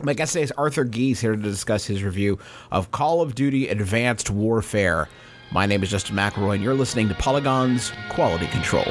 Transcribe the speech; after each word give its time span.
My 0.00 0.14
guest 0.14 0.34
today 0.34 0.44
is 0.44 0.52
Arthur 0.52 0.84
Gies 0.84 1.20
here 1.20 1.34
to 1.34 1.42
discuss 1.42 1.84
his 1.84 2.04
review 2.04 2.38
of 2.70 2.92
Call 2.92 3.20
of 3.20 3.34
Duty 3.34 3.66
Advanced 3.66 4.30
Warfare. 4.30 5.08
My 5.50 5.66
name 5.66 5.82
is 5.82 5.90
Justin 5.90 6.14
McElroy, 6.14 6.54
and 6.54 6.62
you're 6.62 6.72
listening 6.72 7.08
to 7.08 7.16
Polygon's 7.16 7.90
Quality 8.10 8.46
Control. 8.46 8.86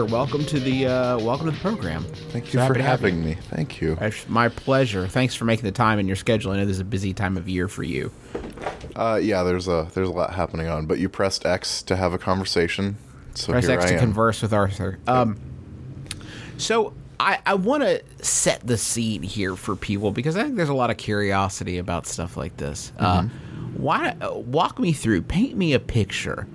Arthur, 0.00 0.12
welcome 0.12 0.46
to 0.46 0.58
the 0.58 0.86
uh, 0.86 1.18
welcome 1.18 1.44
to 1.46 1.52
the 1.52 1.60
program. 1.60 2.02
Thank 2.30 2.54
you 2.54 2.58
happy 2.58 2.72
for 2.72 2.78
to 2.78 2.82
have 2.82 3.00
having 3.00 3.22
me. 3.22 3.34
Thank 3.34 3.82
you. 3.82 3.98
It's 4.00 4.26
my 4.30 4.48
pleasure. 4.48 5.06
Thanks 5.06 5.34
for 5.34 5.44
making 5.44 5.64
the 5.64 5.72
time 5.72 5.98
in 5.98 6.06
your 6.06 6.16
schedule. 6.16 6.52
I 6.52 6.56
know 6.56 6.64
this 6.64 6.76
is 6.76 6.80
a 6.80 6.84
busy 6.84 7.12
time 7.12 7.36
of 7.36 7.48
year 7.50 7.68
for 7.68 7.82
you. 7.82 8.10
Uh, 8.96 9.20
yeah, 9.22 9.42
there's 9.42 9.68
a 9.68 9.88
there's 9.92 10.08
a 10.08 10.12
lot 10.12 10.32
happening 10.32 10.68
on, 10.68 10.86
but 10.86 10.98
you 11.00 11.10
pressed 11.10 11.44
X 11.44 11.82
to 11.82 11.96
have 11.96 12.14
a 12.14 12.18
conversation, 12.18 12.96
so 13.34 13.52
Press 13.52 13.66
here 13.66 13.74
X 13.74 13.84
I 13.84 13.88
to 13.88 13.94
am. 13.94 14.00
converse 14.00 14.40
with 14.40 14.54
Arthur. 14.54 14.98
Um, 15.06 15.38
so 16.56 16.94
I, 17.18 17.40
I 17.44 17.54
want 17.54 17.82
to 17.82 18.02
set 18.24 18.66
the 18.66 18.78
scene 18.78 19.22
here 19.22 19.54
for 19.54 19.76
people 19.76 20.12
because 20.12 20.34
I 20.34 20.44
think 20.44 20.56
there's 20.56 20.70
a 20.70 20.74
lot 20.74 20.88
of 20.88 20.96
curiosity 20.96 21.76
about 21.76 22.06
stuff 22.06 22.38
like 22.38 22.56
this. 22.56 22.90
Uh, 22.98 23.24
why 23.76 24.16
uh, 24.22 24.32
walk 24.32 24.78
me 24.78 24.94
through, 24.94 25.22
paint 25.22 25.58
me 25.58 25.74
a 25.74 25.80
picture 25.80 26.46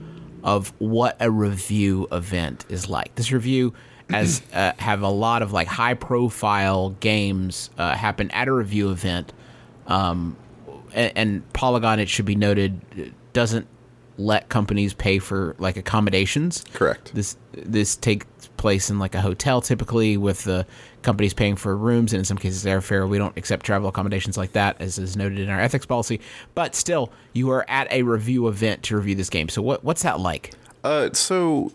of 0.45 0.71
what 0.77 1.17
a 1.19 1.29
review 1.29 2.07
event 2.11 2.65
is 2.69 2.87
like. 2.87 3.13
This 3.15 3.31
review 3.31 3.73
as 4.13 4.43
uh, 4.53 4.73
have 4.77 5.01
a 5.01 5.09
lot 5.09 5.41
of 5.41 5.51
like 5.51 5.67
high 5.67 5.95
profile 5.95 6.91
games 6.91 7.71
uh, 7.77 7.95
happen 7.95 8.29
at 8.31 8.47
a 8.47 8.53
review 8.53 8.91
event. 8.91 9.33
Um, 9.87 10.37
and, 10.93 11.11
and 11.15 11.53
Polygon, 11.53 11.99
it 11.99 12.07
should 12.07 12.25
be 12.25 12.35
noted, 12.35 13.13
doesn't 13.33 13.67
let 14.17 14.49
companies 14.49 14.93
pay 14.93 15.19
for 15.19 15.55
like 15.59 15.77
accommodations. 15.77 16.63
Correct. 16.73 17.13
This 17.13 17.37
this 17.51 17.95
takes 17.95 18.25
place 18.57 18.89
in 18.89 18.99
like 18.99 19.15
a 19.15 19.21
hotel 19.21 19.61
typically 19.61 20.17
with 20.17 20.43
the 20.43 20.65
companies 21.01 21.33
paying 21.33 21.55
for 21.55 21.75
rooms 21.75 22.13
and 22.13 22.19
in 22.19 22.25
some 22.25 22.37
cases 22.37 22.65
airfare. 22.65 23.07
We 23.07 23.17
don't 23.17 23.37
accept 23.37 23.65
travel 23.65 23.89
accommodations 23.89 24.37
like 24.37 24.53
that 24.53 24.79
as 24.79 24.97
is 24.97 25.15
noted 25.15 25.39
in 25.39 25.49
our 25.49 25.59
ethics 25.59 25.85
policy. 25.85 26.21
But 26.53 26.75
still, 26.75 27.11
you 27.33 27.51
are 27.51 27.65
at 27.67 27.91
a 27.91 28.03
review 28.03 28.47
event 28.47 28.83
to 28.83 28.95
review 28.95 29.15
this 29.15 29.29
game. 29.29 29.49
So 29.49 29.61
what 29.61 29.83
what's 29.83 30.03
that 30.03 30.19
like? 30.19 30.53
Uh, 30.83 31.09
so 31.13 31.71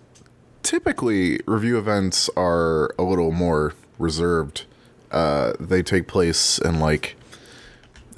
typically 0.62 1.40
review 1.46 1.78
events 1.78 2.30
are 2.36 2.94
a 2.98 3.02
little 3.02 3.32
more 3.32 3.74
reserved. 3.98 4.64
Uh, 5.10 5.52
they 5.58 5.82
take 5.82 6.06
place 6.06 6.58
in 6.58 6.78
like 6.78 7.16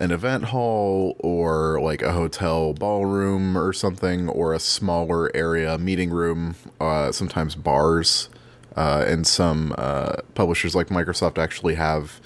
an 0.02 0.10
event 0.10 0.46
hall 0.46 1.16
or 1.20 1.80
like 1.80 2.02
a 2.02 2.12
hotel 2.12 2.74
ballroom 2.74 3.56
or 3.56 3.72
something, 3.72 4.28
or 4.28 4.52
a 4.52 4.58
smaller 4.58 5.34
area 5.36 5.78
meeting 5.78 6.10
room. 6.10 6.56
Uh, 6.80 7.12
sometimes 7.12 7.54
bars, 7.54 8.28
uh, 8.76 9.04
and 9.06 9.26
some 9.26 9.74
uh, 9.78 10.16
publishers 10.34 10.74
like 10.74 10.88
Microsoft 10.88 11.38
actually 11.38 11.76
have, 11.76 12.20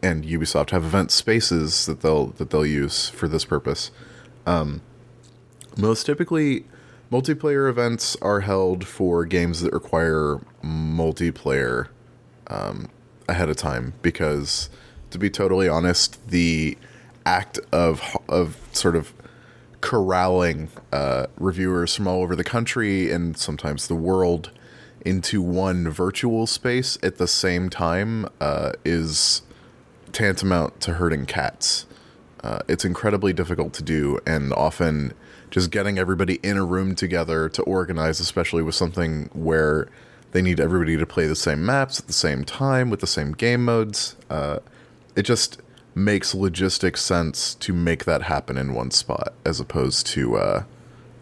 and 0.00 0.24
Ubisoft 0.24 0.70
have 0.70 0.84
event 0.84 1.10
spaces 1.10 1.86
that 1.86 2.02
they'll 2.02 2.28
that 2.38 2.50
they'll 2.50 2.64
use 2.64 3.08
for 3.08 3.26
this 3.26 3.44
purpose. 3.44 3.90
Most 5.76 6.06
typically, 6.06 6.64
multiplayer 7.12 7.68
events 7.68 8.16
are 8.22 8.40
held 8.40 8.86
for 8.86 9.24
games 9.24 9.60
that 9.62 9.72
require 9.72 10.40
multiplayer 10.62 11.88
um, 12.48 12.88
ahead 13.28 13.48
of 13.48 13.56
time 13.56 13.94
because, 14.02 14.70
to 15.10 15.18
be 15.18 15.30
totally 15.30 15.68
honest, 15.68 16.28
the 16.28 16.78
act 17.28 17.58
of 17.72 18.16
of 18.28 18.56
sort 18.72 18.96
of 18.96 19.12
corralling 19.80 20.68
uh, 20.92 21.26
reviewers 21.36 21.94
from 21.94 22.08
all 22.08 22.22
over 22.22 22.34
the 22.34 22.42
country 22.44 23.12
and 23.12 23.36
sometimes 23.36 23.86
the 23.86 23.94
world 23.94 24.50
into 25.04 25.40
one 25.40 25.88
virtual 25.88 26.46
space 26.46 26.98
at 27.02 27.18
the 27.18 27.28
same 27.28 27.70
time 27.70 28.26
uh, 28.40 28.72
is 28.84 29.42
tantamount 30.12 30.80
to 30.80 30.94
herding 30.94 31.26
cats. 31.26 31.86
Uh, 32.42 32.60
it's 32.68 32.84
incredibly 32.84 33.32
difficult 33.32 33.72
to 33.72 33.82
do, 33.82 34.18
and 34.26 34.52
often 34.52 35.12
just 35.50 35.70
getting 35.70 35.98
everybody 35.98 36.34
in 36.42 36.56
a 36.56 36.64
room 36.64 36.94
together 36.94 37.48
to 37.48 37.62
organize, 37.62 38.20
especially 38.20 38.62
with 38.62 38.74
something 38.74 39.28
where 39.32 39.88
they 40.32 40.42
need 40.42 40.60
everybody 40.60 40.96
to 40.96 41.06
play 41.06 41.26
the 41.26 41.36
same 41.36 41.64
maps 41.64 41.98
at 42.00 42.06
the 42.06 42.12
same 42.12 42.44
time 42.44 42.90
with 42.90 43.00
the 43.00 43.06
same 43.06 43.32
game 43.32 43.64
modes. 43.64 44.16
Uh, 44.30 44.58
it 45.16 45.22
just 45.22 45.60
makes 45.98 46.34
logistic 46.34 46.96
sense 46.96 47.54
to 47.56 47.72
make 47.72 48.04
that 48.04 48.22
happen 48.22 48.56
in 48.56 48.72
one 48.72 48.90
spot 48.90 49.34
as 49.44 49.60
opposed 49.60 50.06
to 50.06 50.36
uh, 50.36 50.64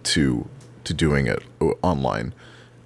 to 0.04 0.48
to 0.84 0.94
doing 0.94 1.26
it 1.26 1.42
online. 1.82 2.32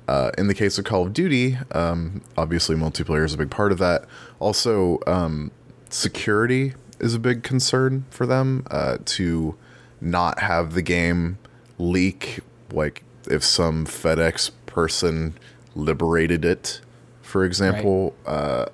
Uh, 0.09 0.31
in 0.37 0.49
the 0.49 0.55
case 0.55 0.79
of 0.79 0.85
Call 0.85 1.07
of 1.07 1.13
Duty, 1.13 1.57
um, 1.73 2.23
obviously 2.37 2.75
multiplayer 2.75 3.25
is 3.25 3.35
a 3.35 3.37
big 3.37 3.51
part 3.51 3.71
of 3.71 3.79
that. 3.79 4.07
Also, 4.41 4.99
um, 5.07 5.53
security 5.89 6.75
is 6.99 7.15
a 7.15 7.19
big 7.19 7.43
concern 7.45 8.05
for 8.11 8.27
them 8.27 8.67
uh, 8.71 8.99
to 9.05 9.57
not 10.01 10.41
have 10.41 10.75
the 10.75 10.83
game 10.83 11.39
leak. 11.79 12.41
Like 12.73 13.05
if 13.29 13.45
some 13.45 13.87
FedEx 13.87 14.51
person 14.67 15.35
liberated 15.77 16.45
it, 16.45 16.81
for 17.23 17.45
example, 17.45 18.15
uh, 18.27 18.67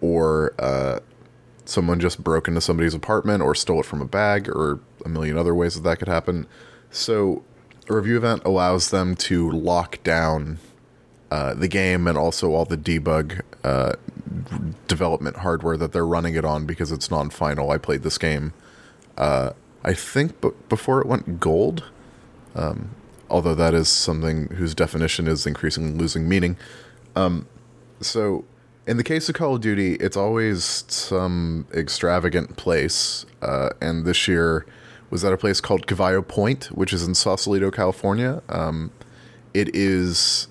or 0.00 0.54
uh, 0.58 1.00
someone 1.70 2.00
just 2.00 2.22
broke 2.22 2.48
into 2.48 2.60
somebody's 2.60 2.94
apartment 2.94 3.42
or 3.42 3.54
stole 3.54 3.80
it 3.80 3.86
from 3.86 4.02
a 4.02 4.04
bag, 4.04 4.48
or 4.48 4.80
a 5.04 5.08
million 5.08 5.38
other 5.38 5.54
ways 5.54 5.74
that 5.76 5.82
that 5.82 5.98
could 5.98 6.08
happen. 6.08 6.46
So, 6.90 7.44
a 7.88 7.94
review 7.94 8.16
event 8.16 8.42
allows 8.44 8.90
them 8.90 9.14
to 9.16 9.50
lock 9.50 10.02
down 10.02 10.58
uh, 11.30 11.54
the 11.54 11.68
game 11.68 12.08
and 12.08 12.18
also 12.18 12.52
all 12.52 12.64
the 12.64 12.76
debug 12.76 13.42
uh, 13.62 13.94
development 14.88 15.38
hardware 15.38 15.76
that 15.76 15.92
they're 15.92 16.06
running 16.06 16.34
it 16.34 16.44
on 16.44 16.66
because 16.66 16.90
it's 16.90 17.10
non-final. 17.10 17.70
I 17.70 17.78
played 17.78 18.02
this 18.02 18.18
game, 18.18 18.52
uh, 19.16 19.50
I 19.84 19.94
think, 19.94 20.40
b- 20.40 20.50
before 20.68 21.00
it 21.00 21.06
went 21.06 21.38
gold. 21.38 21.84
Um, 22.56 22.96
although 23.28 23.54
that 23.54 23.74
is 23.74 23.88
something 23.88 24.48
whose 24.48 24.74
definition 24.74 25.28
is 25.28 25.46
increasingly 25.46 25.96
losing 25.96 26.28
meaning. 26.28 26.56
Um, 27.14 27.46
so, 28.00 28.44
in 28.90 28.96
the 28.96 29.04
case 29.04 29.28
of 29.28 29.36
Call 29.36 29.54
of 29.54 29.60
Duty, 29.60 29.94
it's 29.94 30.16
always 30.16 30.84
some 30.88 31.64
extravagant 31.72 32.56
place, 32.56 33.24
uh, 33.40 33.68
and 33.80 34.04
this 34.04 34.26
year 34.26 34.66
was 35.10 35.24
at 35.24 35.32
a 35.32 35.36
place 35.36 35.60
called 35.60 35.86
Cavallo 35.86 36.22
Point, 36.22 36.64
which 36.72 36.92
is 36.92 37.06
in 37.06 37.14
Sausalito, 37.14 37.70
California. 37.70 38.42
Um, 38.48 38.90
it 39.54 39.70
is 39.76 40.48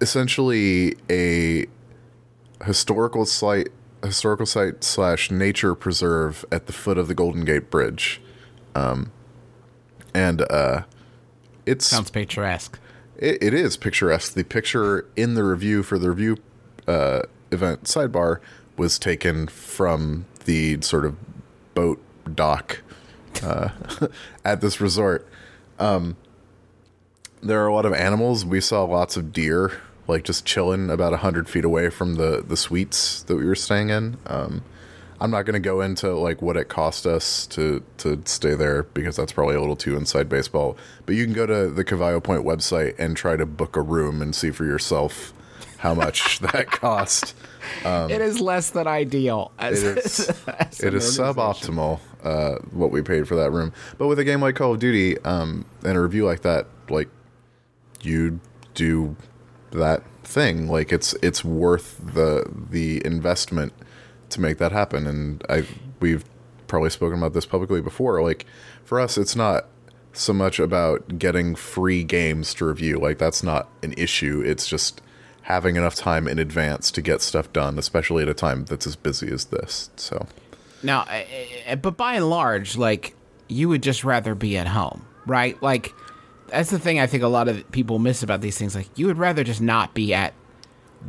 essentially 0.00 0.96
a 1.08 1.66
historical 2.64 3.24
site 3.24 3.68
historical 4.02 4.46
site 4.46 4.82
slash 4.82 5.30
nature 5.30 5.76
preserve 5.76 6.44
at 6.50 6.66
the 6.66 6.72
foot 6.72 6.98
of 6.98 7.06
the 7.06 7.14
Golden 7.14 7.44
Gate 7.44 7.70
Bridge. 7.70 8.20
Um, 8.74 9.12
and 10.12 10.42
uh, 10.50 10.82
it's 11.66 11.86
Sounds 11.86 12.10
picturesque. 12.10 12.80
it, 13.16 13.40
it 13.40 13.54
is 13.54 13.76
picturesque. 13.76 14.34
The 14.34 14.42
picture 14.42 15.08
in 15.14 15.34
the 15.34 15.44
review 15.44 15.84
for 15.84 16.00
the 16.00 16.10
review 16.10 16.38
uh, 16.88 17.22
event 17.50 17.84
sidebar 17.84 18.40
was 18.76 18.98
taken 18.98 19.46
from 19.46 20.26
the 20.44 20.80
sort 20.80 21.04
of 21.04 21.16
boat 21.74 22.02
dock 22.34 22.80
uh, 23.42 23.68
at 24.44 24.60
this 24.60 24.80
resort. 24.80 25.28
Um, 25.78 26.16
there 27.42 27.62
are 27.62 27.68
a 27.68 27.74
lot 27.74 27.86
of 27.86 27.92
animals. 27.92 28.44
We 28.44 28.60
saw 28.60 28.84
lots 28.84 29.16
of 29.16 29.32
deer, 29.32 29.80
like 30.06 30.24
just 30.24 30.44
chilling 30.44 30.90
about 30.90 31.12
hundred 31.20 31.48
feet 31.48 31.64
away 31.64 31.90
from 31.90 32.14
the 32.14 32.42
the 32.46 32.56
suites 32.56 33.22
that 33.24 33.36
we 33.36 33.44
were 33.44 33.54
staying 33.54 33.90
in. 33.90 34.16
Um, 34.26 34.62
I'm 35.20 35.30
not 35.30 35.42
going 35.42 35.54
to 35.54 35.60
go 35.60 35.80
into 35.80 36.14
like 36.14 36.40
what 36.42 36.56
it 36.56 36.68
cost 36.68 37.06
us 37.06 37.46
to 37.48 37.82
to 37.98 38.22
stay 38.24 38.54
there 38.54 38.84
because 38.84 39.16
that's 39.16 39.32
probably 39.32 39.56
a 39.56 39.60
little 39.60 39.76
too 39.76 39.96
inside 39.96 40.28
baseball. 40.28 40.76
But 41.06 41.14
you 41.14 41.24
can 41.24 41.34
go 41.34 41.46
to 41.46 41.68
the 41.68 41.84
Cavallo 41.84 42.20
Point 42.20 42.44
website 42.44 42.98
and 42.98 43.16
try 43.16 43.36
to 43.36 43.46
book 43.46 43.76
a 43.76 43.82
room 43.82 44.22
and 44.22 44.34
see 44.34 44.50
for 44.50 44.64
yourself 44.64 45.32
how 45.78 45.94
much 45.94 46.38
that 46.52 46.70
cost. 46.70 47.34
it 47.84 48.20
is 48.20 48.40
less 48.40 48.70
than 48.70 48.86
ideal. 48.86 49.52
As, 49.58 49.82
It 49.82 49.98
is 50.04 50.28
it 50.80 50.94
is 50.94 51.18
suboptimal 51.18 52.00
uh, 52.22 52.56
what 52.72 52.90
we 52.90 53.02
paid 53.02 53.26
for 53.26 53.36
that 53.36 53.50
room. 53.50 53.72
But 53.96 54.08
with 54.08 54.18
a 54.18 54.24
game 54.24 54.40
like 54.40 54.56
Call 54.56 54.74
of 54.74 54.80
Duty 54.80 55.18
um, 55.20 55.64
and 55.84 55.96
a 55.96 56.00
review 56.00 56.26
like 56.26 56.42
that, 56.42 56.66
like 56.90 57.08
you 58.02 58.40
do 58.74 59.16
that 59.70 60.02
thing, 60.24 60.68
like 60.68 60.92
it's 60.92 61.14
it's 61.22 61.44
worth 61.44 61.98
the 62.14 62.44
the 62.70 63.04
investment 63.04 63.72
to 64.30 64.40
make 64.40 64.58
that 64.58 64.72
happen. 64.72 65.06
And 65.06 65.42
I 65.48 65.64
we've 66.00 66.24
probably 66.66 66.90
spoken 66.90 67.18
about 67.18 67.32
this 67.32 67.46
publicly 67.46 67.80
before. 67.80 68.22
Like 68.22 68.46
for 68.84 69.00
us, 69.00 69.16
it's 69.16 69.36
not 69.36 69.66
so 70.12 70.32
much 70.32 70.58
about 70.58 71.18
getting 71.18 71.54
free 71.54 72.02
games 72.02 72.54
to 72.54 72.66
review. 72.66 72.98
Like 72.98 73.18
that's 73.18 73.42
not 73.42 73.68
an 73.82 73.94
issue. 73.96 74.42
It's 74.44 74.66
just 74.66 75.00
having 75.48 75.76
enough 75.76 75.94
time 75.94 76.28
in 76.28 76.38
advance 76.38 76.90
to 76.90 77.00
get 77.00 77.22
stuff 77.22 77.50
done, 77.54 77.78
especially 77.78 78.22
at 78.22 78.28
a 78.28 78.34
time 78.34 78.66
that's 78.66 78.86
as 78.86 78.96
busy 78.96 79.32
as 79.32 79.46
this. 79.46 79.88
So 79.96 80.26
Now, 80.82 81.06
uh, 81.10 81.24
uh, 81.66 81.76
but 81.76 81.96
by 81.96 82.14
and 82.14 82.28
large, 82.28 82.76
like 82.76 83.16
you 83.48 83.70
would 83.70 83.82
just 83.82 84.04
rather 84.04 84.34
be 84.34 84.58
at 84.58 84.66
home, 84.68 85.06
right? 85.24 85.60
Like 85.62 85.94
that's 86.48 86.68
the 86.68 86.78
thing 86.78 87.00
I 87.00 87.06
think 87.06 87.22
a 87.22 87.28
lot 87.28 87.48
of 87.48 87.70
people 87.72 87.98
miss 87.98 88.22
about 88.22 88.42
these 88.42 88.58
things. 88.58 88.76
Like 88.76 88.88
you 88.94 89.06
would 89.06 89.16
rather 89.16 89.42
just 89.42 89.62
not 89.62 89.94
be 89.94 90.12
at 90.12 90.34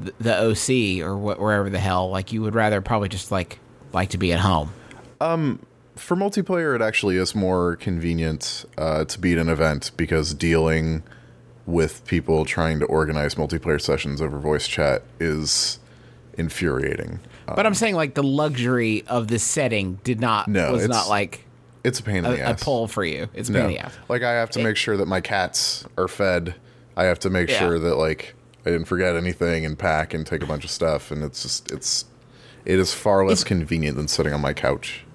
the, 0.02 0.14
the 0.22 0.38
OC 0.38 1.06
or 1.06 1.18
wh- 1.18 1.38
wherever 1.38 1.70
the 1.70 1.80
hell. 1.80 2.10
Like 2.10 2.32
you 2.32 2.42
would 2.42 2.56
rather 2.56 2.80
probably 2.80 3.10
just 3.10 3.34
like 3.34 3.60
like 3.92 4.12
to 4.12 4.18
be 4.18 4.32
at 4.32 4.40
home. 4.40 4.72
Um, 5.20 5.60
for 5.98 6.16
multiplayer, 6.16 6.74
it 6.76 6.82
actually 6.82 7.18
is 7.18 7.36
more 7.36 7.76
convenient 7.76 8.64
uh, 8.78 9.04
to 9.04 9.20
be 9.20 9.34
at 9.34 9.38
an 9.38 9.50
event 9.50 9.92
because 9.98 10.34
dealing 10.34 11.04
with 11.70 12.06
people 12.06 12.46
trying 12.46 12.80
to 12.80 12.86
organize 12.86 13.36
multiplayer 13.36 13.80
sessions 13.80 14.22
over 14.22 14.40
voice 14.40 14.68
chat 14.68 15.04
is 15.20 15.80
infuriating. 16.38 17.20
But 17.48 17.66
I'm 17.66 17.74
saying 17.74 17.96
like 17.96 18.14
the 18.14 18.24
luxury 18.24 19.04
of 19.08 19.28
this 19.28 19.44
setting 19.44 20.00
did 20.04 20.20
not 20.20 20.48
No, 20.48 20.72
was 20.74 20.84
it's 20.86 20.94
not 20.94 21.10
like 21.10 21.46
it's 21.84 22.00
a 22.00 22.04
pain 22.04 22.18
in 22.18 22.24
the 22.32 22.42
ass. 22.42 22.62
a 22.62 22.66
pull 22.66 22.88
for 22.88 23.04
you. 23.04 23.28
It's 23.34 23.50
a 23.50 23.54
pain 23.54 23.62
in 23.64 23.68
the 23.70 23.80
ass. 23.80 23.98
Like 24.08 24.22
I 24.24 24.34
have 24.34 24.50
to 24.52 24.64
make 24.64 24.78
sure 24.78 24.98
that 24.98 25.08
my 25.08 25.22
cats 25.22 25.86
are 25.98 26.08
fed. 26.08 26.56
I 26.96 27.06
have 27.06 27.20
to 27.20 27.30
make 27.30 27.50
Yeah. 27.50 27.60
sure 27.60 27.80
that 27.80 27.96
like 27.96 28.36
I 28.66 28.70
didn't 28.72 28.86
forget 28.86 29.16
anything 29.16 29.66
and 29.66 29.78
pack 29.80 30.14
and 30.14 30.26
take 30.28 30.44
a 30.44 30.46
bunch 30.46 30.64
of 30.64 30.70
stuff 30.70 31.10
and 31.12 31.24
it's 31.24 31.42
just 31.42 31.72
it's 31.72 32.06
it 32.66 32.78
is 32.78 32.94
far 32.94 33.26
less 33.26 33.44
convenient 33.44 33.96
than 33.98 34.08
sitting 34.08 34.34
on 34.34 34.42
my 34.42 34.54
couch. 34.54 35.06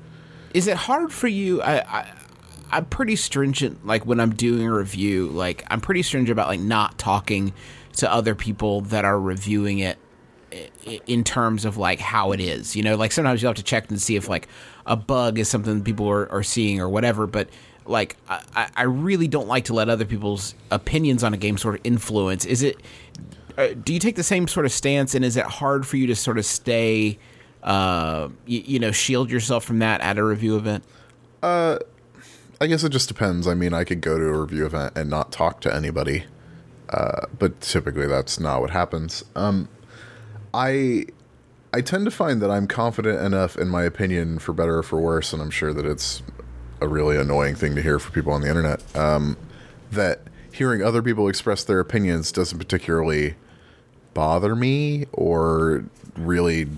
is 0.55 0.67
it 0.67 0.77
hard 0.77 1.13
for 1.13 1.29
you 1.29 1.63
I, 1.63 1.79
I 2.01 2.13
i'm 2.75 2.85
pretty 2.87 3.17
stringent 3.17 3.87
like 3.87 4.05
when 4.05 4.21
i'm 4.21 4.35
doing 4.35 4.67
a 4.67 4.73
review 4.73 5.29
like 5.29 5.65
i'm 5.71 5.81
pretty 5.81 6.03
stringent 6.03 6.33
about 6.33 6.49
like 6.49 6.61
not 6.61 6.99
talking 6.99 7.53
to 7.97 8.13
other 8.13 8.35
people 8.35 8.81
that 8.83 9.05
are 9.05 9.21
reviewing 9.21 9.79
it 9.79 9.97
in 11.07 11.25
terms 11.25 11.65
of 11.65 11.77
like 11.77 11.99
how 11.99 12.33
it 12.33 12.41
is 12.41 12.77
you 12.77 12.83
know? 12.83 12.97
Like 12.97 13.11
sometimes 13.13 13.43
you 13.43 13.49
have 13.49 13.57
to 13.57 13.63
check 13.63 13.89
and 13.91 14.01
see 14.01 14.15
if 14.17 14.29
like 14.29 14.47
a 14.87 14.95
bug 14.97 15.39
is 15.39 15.49
something 15.49 15.83
people 15.83 16.09
are, 16.09 16.31
are 16.31 16.43
seeing 16.45 16.81
or 16.81 16.89
whatever 16.89 17.27
but 17.27 17.49
like 17.87 18.17
I, 18.29 18.69
I- 18.77 18.83
really 18.85 19.29
don't 19.29 19.49
like 19.49 19.65
to 19.67 19.75
let 19.75 19.89
other 19.89 20.05
people's 20.05 20.55
opinions 20.71 21.23
on 21.25 21.35
a 21.35 21.37
game 21.37 21.59
sort 21.59 21.75
of 21.75 21.81
influence. 21.85 22.45
Is 22.45 22.63
it 22.63 22.81
uh, 23.59 23.69
do 23.83 23.93
you 23.93 23.99
take 23.99 24.17
the 24.17 24.23
same 24.23 24.49
sort 24.49 24.65
of 24.65 24.73
stance 24.73 25.15
and 25.15 25.25
is 25.25 25.37
it 25.37 25.45
hard 25.45 25.87
for 25.87 25.97
you 25.97 26.07
to 26.07 26.17
sort 26.17 26.39
of 26.39 26.45
stay 26.47 27.19
uh, 27.63 28.29
you, 28.47 28.61
you 28.65 28.79
know 28.79 28.93
shield 28.93 29.31
yourself 29.31 29.65
from 29.65 29.81
that 29.81 30.01
at 30.01 30.19
a 30.19 30.25
review 30.25 30.57
event 30.57 30.85
I 32.61 32.67
guess 32.67 32.85
it 32.85 32.91
just 32.91 33.09
depends. 33.09 33.47
I 33.47 33.55
mean, 33.55 33.75
I 33.75 33.85
could 33.85 34.01
go 34.01 34.19
to 34.19 34.25
a 34.25 34.41
review 34.41 34.67
event 34.67 34.97
and 34.97 35.11
not 35.11 35.33
talk 35.33 35.61
to 35.63 35.75
anybody, 35.75 36.25
uh, 36.91 37.27
but 37.39 37.61
typically 37.61 38.07
that's 38.07 38.39
not 38.39 38.61
what 38.61 38.71
happens. 38.71 39.25
Um, 39.35 39.69
I 40.53 41.07
I 41.73 41.81
tend 41.81 42.05
to 42.05 42.11
find 42.11 42.41
that 42.41 42.51
I'm 42.51 42.69
confident 42.69 43.21
enough 43.21 43.57
in 43.57 43.69
my 43.69 43.83
opinion, 43.83 44.39
for 44.39 44.53
better 44.53 44.79
or 44.79 44.83
for 44.85 45.01
worse, 45.01 45.33
and 45.33 45.43
I'm 45.43 45.51
sure 45.51 45.73
that 45.73 45.85
it's 45.85 46.23
a 46.81 46.87
really 46.87 47.17
annoying 47.17 47.57
thing 47.57 47.75
to 47.75 47.83
hear 47.83 47.99
for 47.99 48.13
people 48.13 48.33
on 48.33 48.43
the 48.43 48.49
internet. 48.49 48.81
Um, 48.97 49.37
that 49.91 50.21
hearing 50.53 50.83
other 50.83 51.03
people 51.03 51.29
express 51.29 51.65
their 51.65 51.81
opinions 51.81 52.31
doesn't 52.31 52.59
particularly 52.59 53.35
bother 54.13 54.55
me 54.55 55.07
or 55.13 55.85
really 56.17 56.69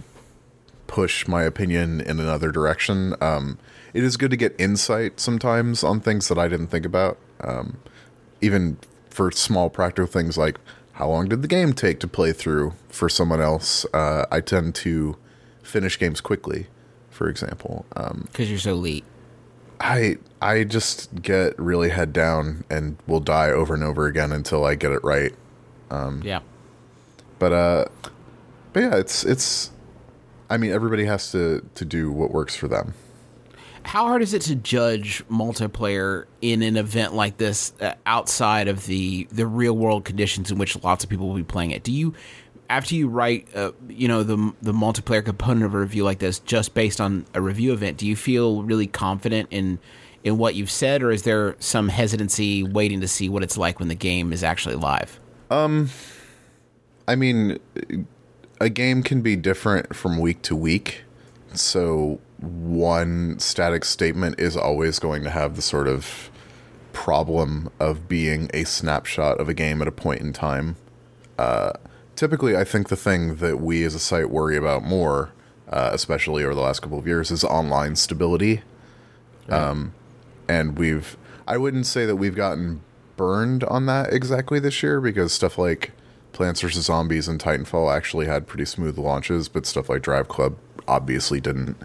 push 0.87 1.29
my 1.29 1.43
opinion 1.43 2.01
in 2.01 2.19
another 2.19 2.51
direction. 2.51 3.15
Um, 3.21 3.59
it 3.97 4.05
is 4.05 4.19
good 4.19 4.31
to 4.31 4.37
get 4.37 4.55
insight 4.59 5.19
sometimes 5.19 5.83
on 5.83 6.01
things 6.01 6.29
that 6.29 6.39
I 6.39 6.49
didn't 6.49 6.67
think 6.67 6.85
about. 6.85 7.17
Um, 7.41 7.79
even 8.43 8.77
for 9.09 9.31
small 9.31 9.71
practical 9.71 10.07
things 10.07 10.37
like 10.37 10.59
how 10.93 11.09
long 11.09 11.29
did 11.29 11.41
the 11.41 11.49
game 11.49 11.73
take 11.73 12.01
to 12.01 12.09
play 12.09 12.33
through 12.33 12.75
for 12.89 13.09
someone 13.09 13.41
else? 13.41 13.87
Uh, 13.95 14.27
I 14.31 14.41
tend 14.41 14.75
to 14.77 15.17
finish 15.63 15.99
games 15.99 16.21
quickly, 16.21 16.67
for 17.11 17.29
example. 17.29 17.87
Um, 17.97 18.29
because 18.33 18.51
you're 18.51 18.59
so 18.59 18.73
elite. 18.73 19.05
I 19.81 20.17
I 20.41 20.65
just 20.65 21.23
get 21.23 21.59
really 21.59 21.91
head 21.91 22.13
down 22.13 22.65
and 22.71 22.97
will 23.07 23.21
die 23.21 23.51
over 23.51 23.75
and 23.75 23.83
over 23.83 24.07
again 24.07 24.33
until 24.33 24.65
I 24.65 24.75
get 24.75 24.93
it 24.93 25.03
right. 25.05 25.35
yeah. 26.25 26.41
But 27.39 27.53
uh, 27.53 27.85
but 28.73 28.81
yeah, 28.81 28.97
it's 28.97 29.25
it's. 29.25 29.71
I 30.49 30.57
mean, 30.59 30.73
everybody 30.73 31.05
has 31.07 31.31
to 31.33 31.67
to 31.75 31.85
do 31.85 32.11
what 32.11 32.31
works 32.31 32.57
for 32.57 32.69
them. 32.69 32.95
How 33.87 34.05
hard 34.07 34.21
is 34.21 34.35
it 34.35 34.43
to 34.43 34.57
judge 34.57 35.23
multiplayer 35.29 36.25
in 36.43 36.63
an 36.63 36.77
event 36.77 37.15
like 37.15 37.37
this 37.37 37.73
uh, 37.81 37.95
outside 38.05 38.67
of 38.67 38.85
the 38.87 39.29
the 39.31 39.47
real 39.47 39.77
world 39.77 40.05
conditions 40.05 40.51
in 40.51 40.59
which 40.59 40.83
lots 40.83 41.05
of 41.05 41.11
people 41.11 41.29
will 41.29 41.37
be 41.37 41.45
playing 41.45 41.71
it? 41.71 41.85
Do 41.85 41.93
you 41.93 42.13
after 42.69 42.97
you 42.97 43.07
write 43.07 43.47
uh, 43.55 43.71
you 43.89 44.09
know 44.09 44.25
the 44.25 44.53
the 44.61 44.73
multiplayer 44.73 45.25
component 45.25 45.65
of 45.65 45.73
a 45.73 45.79
review 45.79 46.03
like 46.03 46.19
this 46.19 46.41
just 46.41 46.75
based 46.75 47.01
on 47.01 47.27
a 47.33 47.41
review 47.41 47.73
event, 47.73 47.97
do 47.97 48.09
you 48.09 48.17
feel 48.17 48.65
really 48.65 48.89
confident 48.89 49.47
in 49.53 49.79
in 50.25 50.37
what 50.37 50.57
you've 50.57 50.71
said 50.71 51.01
or 51.01 51.13
is 51.13 51.23
there 51.23 51.55
some 51.61 51.89
hesitancy 51.89 52.65
waiting 52.65 53.01
to 53.03 53.09
see 53.09 53.29
what 53.29 53.45
it's 53.45 53.57
like 53.57 53.79
when 53.79 53.87
the 53.87 53.95
game 53.95 54.33
is 54.33 54.43
actually 54.43 54.75
live? 54.75 55.21
Um 55.49 55.91
I 57.07 57.15
mean, 57.15 57.61
a 58.61 58.69
game 58.69 59.05
can 59.05 59.23
be 59.23 59.37
different 59.37 59.95
from 59.95 60.19
week 60.19 60.43
to 60.43 60.57
week. 60.57 61.05
So 61.55 62.19
one 62.39 63.39
static 63.39 63.85
statement 63.85 64.39
is 64.39 64.57
always 64.57 64.99
going 64.99 65.23
to 65.25 65.31
have 65.31 65.57
the 65.57 65.63
sort 65.63 65.89
of 65.89 66.31
problem 66.93 67.71
of 67.79 68.09
being 68.09 68.51
a 68.55 68.65
snapshot 68.65 69.39
of 69.39 69.49
a 69.49 69.55
game 69.55 69.83
at 69.83 69.89
a 69.89 69.93
point 69.93 70.21
in 70.21 70.33
time. 70.33 70.77
Uh, 71.39 71.73
typically, 72.15 72.57
I 72.57 72.65
think 72.65 72.89
the 72.89 72.97
thing 72.97 73.37
that 73.37 73.61
we 73.61 73.85
as 73.85 73.95
a 73.95 73.99
site 73.99 74.31
worry 74.31 74.57
about 74.57 74.83
more, 74.83 75.33
uh, 75.69 75.91
especially 75.93 76.45
over 76.45 76.55
the 76.55 76.61
last 76.61 76.81
couple 76.81 76.99
of 76.99 77.07
years, 77.07 77.31
is 77.31 77.45
online 77.45 77.97
stability. 77.97 78.63
Um, 79.49 79.95
and 80.49 80.79
we've, 80.79 81.17
I 81.47 81.57
wouldn't 81.57 81.87
say 81.87 82.07
that 82.07 82.17
we've 82.17 82.35
gotten 82.35 82.83
burned 83.17 83.65
on 83.65 83.87
that 83.87 84.13
exactly 84.13 84.59
this 84.59 84.83
year 84.83 85.01
because 85.01 85.33
stuff 85.33 85.59
like 85.59 85.93
Plants 86.33 86.61
vs. 86.61 86.85
Zombies 86.85 87.29
and 87.29 87.41
Titanfall 87.41 87.95
actually 87.95 88.27
had 88.27 88.47
pretty 88.47 88.65
smooth 88.65 88.99
launches, 88.99 89.49
but 89.49 89.67
stuff 89.67 89.89
like 89.89 90.03
Drive 90.03 90.29
Club 90.29 90.57
obviously 90.87 91.41
didn't. 91.41 91.77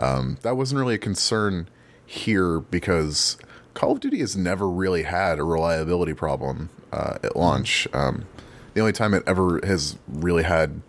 Um, 0.00 0.38
that 0.42 0.56
wasn't 0.56 0.80
really 0.80 0.94
a 0.94 0.98
concern 0.98 1.68
here 2.04 2.58
because 2.58 3.36
Call 3.74 3.92
of 3.92 4.00
Duty 4.00 4.18
has 4.18 4.36
never 4.36 4.68
really 4.68 5.04
had 5.04 5.38
a 5.38 5.44
reliability 5.44 6.14
problem 6.14 6.70
uh, 6.92 7.18
at 7.22 7.36
launch. 7.36 7.86
Um, 7.92 8.26
the 8.74 8.80
only 8.80 8.92
time 8.92 9.14
it 9.14 9.22
ever 9.26 9.60
has 9.64 9.96
really 10.08 10.42
had 10.42 10.80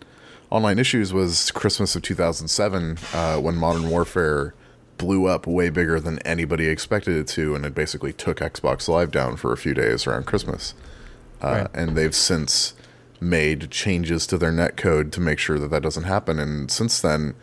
online 0.50 0.78
issues 0.78 1.12
was 1.12 1.50
Christmas 1.50 1.94
of 1.94 2.02
2007 2.02 2.98
uh, 3.12 3.36
when 3.38 3.56
Modern 3.56 3.88
Warfare 3.88 4.54
blew 4.98 5.26
up 5.26 5.46
way 5.46 5.68
bigger 5.68 5.98
than 6.00 6.18
anybody 6.20 6.66
expected 6.66 7.16
it 7.16 7.26
to, 7.26 7.54
and 7.54 7.64
it 7.64 7.74
basically 7.74 8.12
took 8.12 8.38
Xbox 8.38 8.88
Live 8.88 9.10
down 9.10 9.36
for 9.36 9.52
a 9.52 9.56
few 9.56 9.74
days 9.74 10.06
around 10.06 10.26
Christmas. 10.26 10.74
Uh, 11.42 11.48
Right. 11.48 11.68
And 11.74 11.96
they've 11.96 12.14
since 12.14 12.74
made 13.20 13.70
changes 13.70 14.26
to 14.28 14.38
their 14.38 14.52
netcode 14.52 15.12
to 15.12 15.20
make 15.20 15.38
sure 15.38 15.58
that 15.58 15.70
that 15.70 15.82
doesn't 15.82 16.04
happen. 16.04 16.38
And 16.38 16.70
since 16.70 17.00
then, 17.00 17.34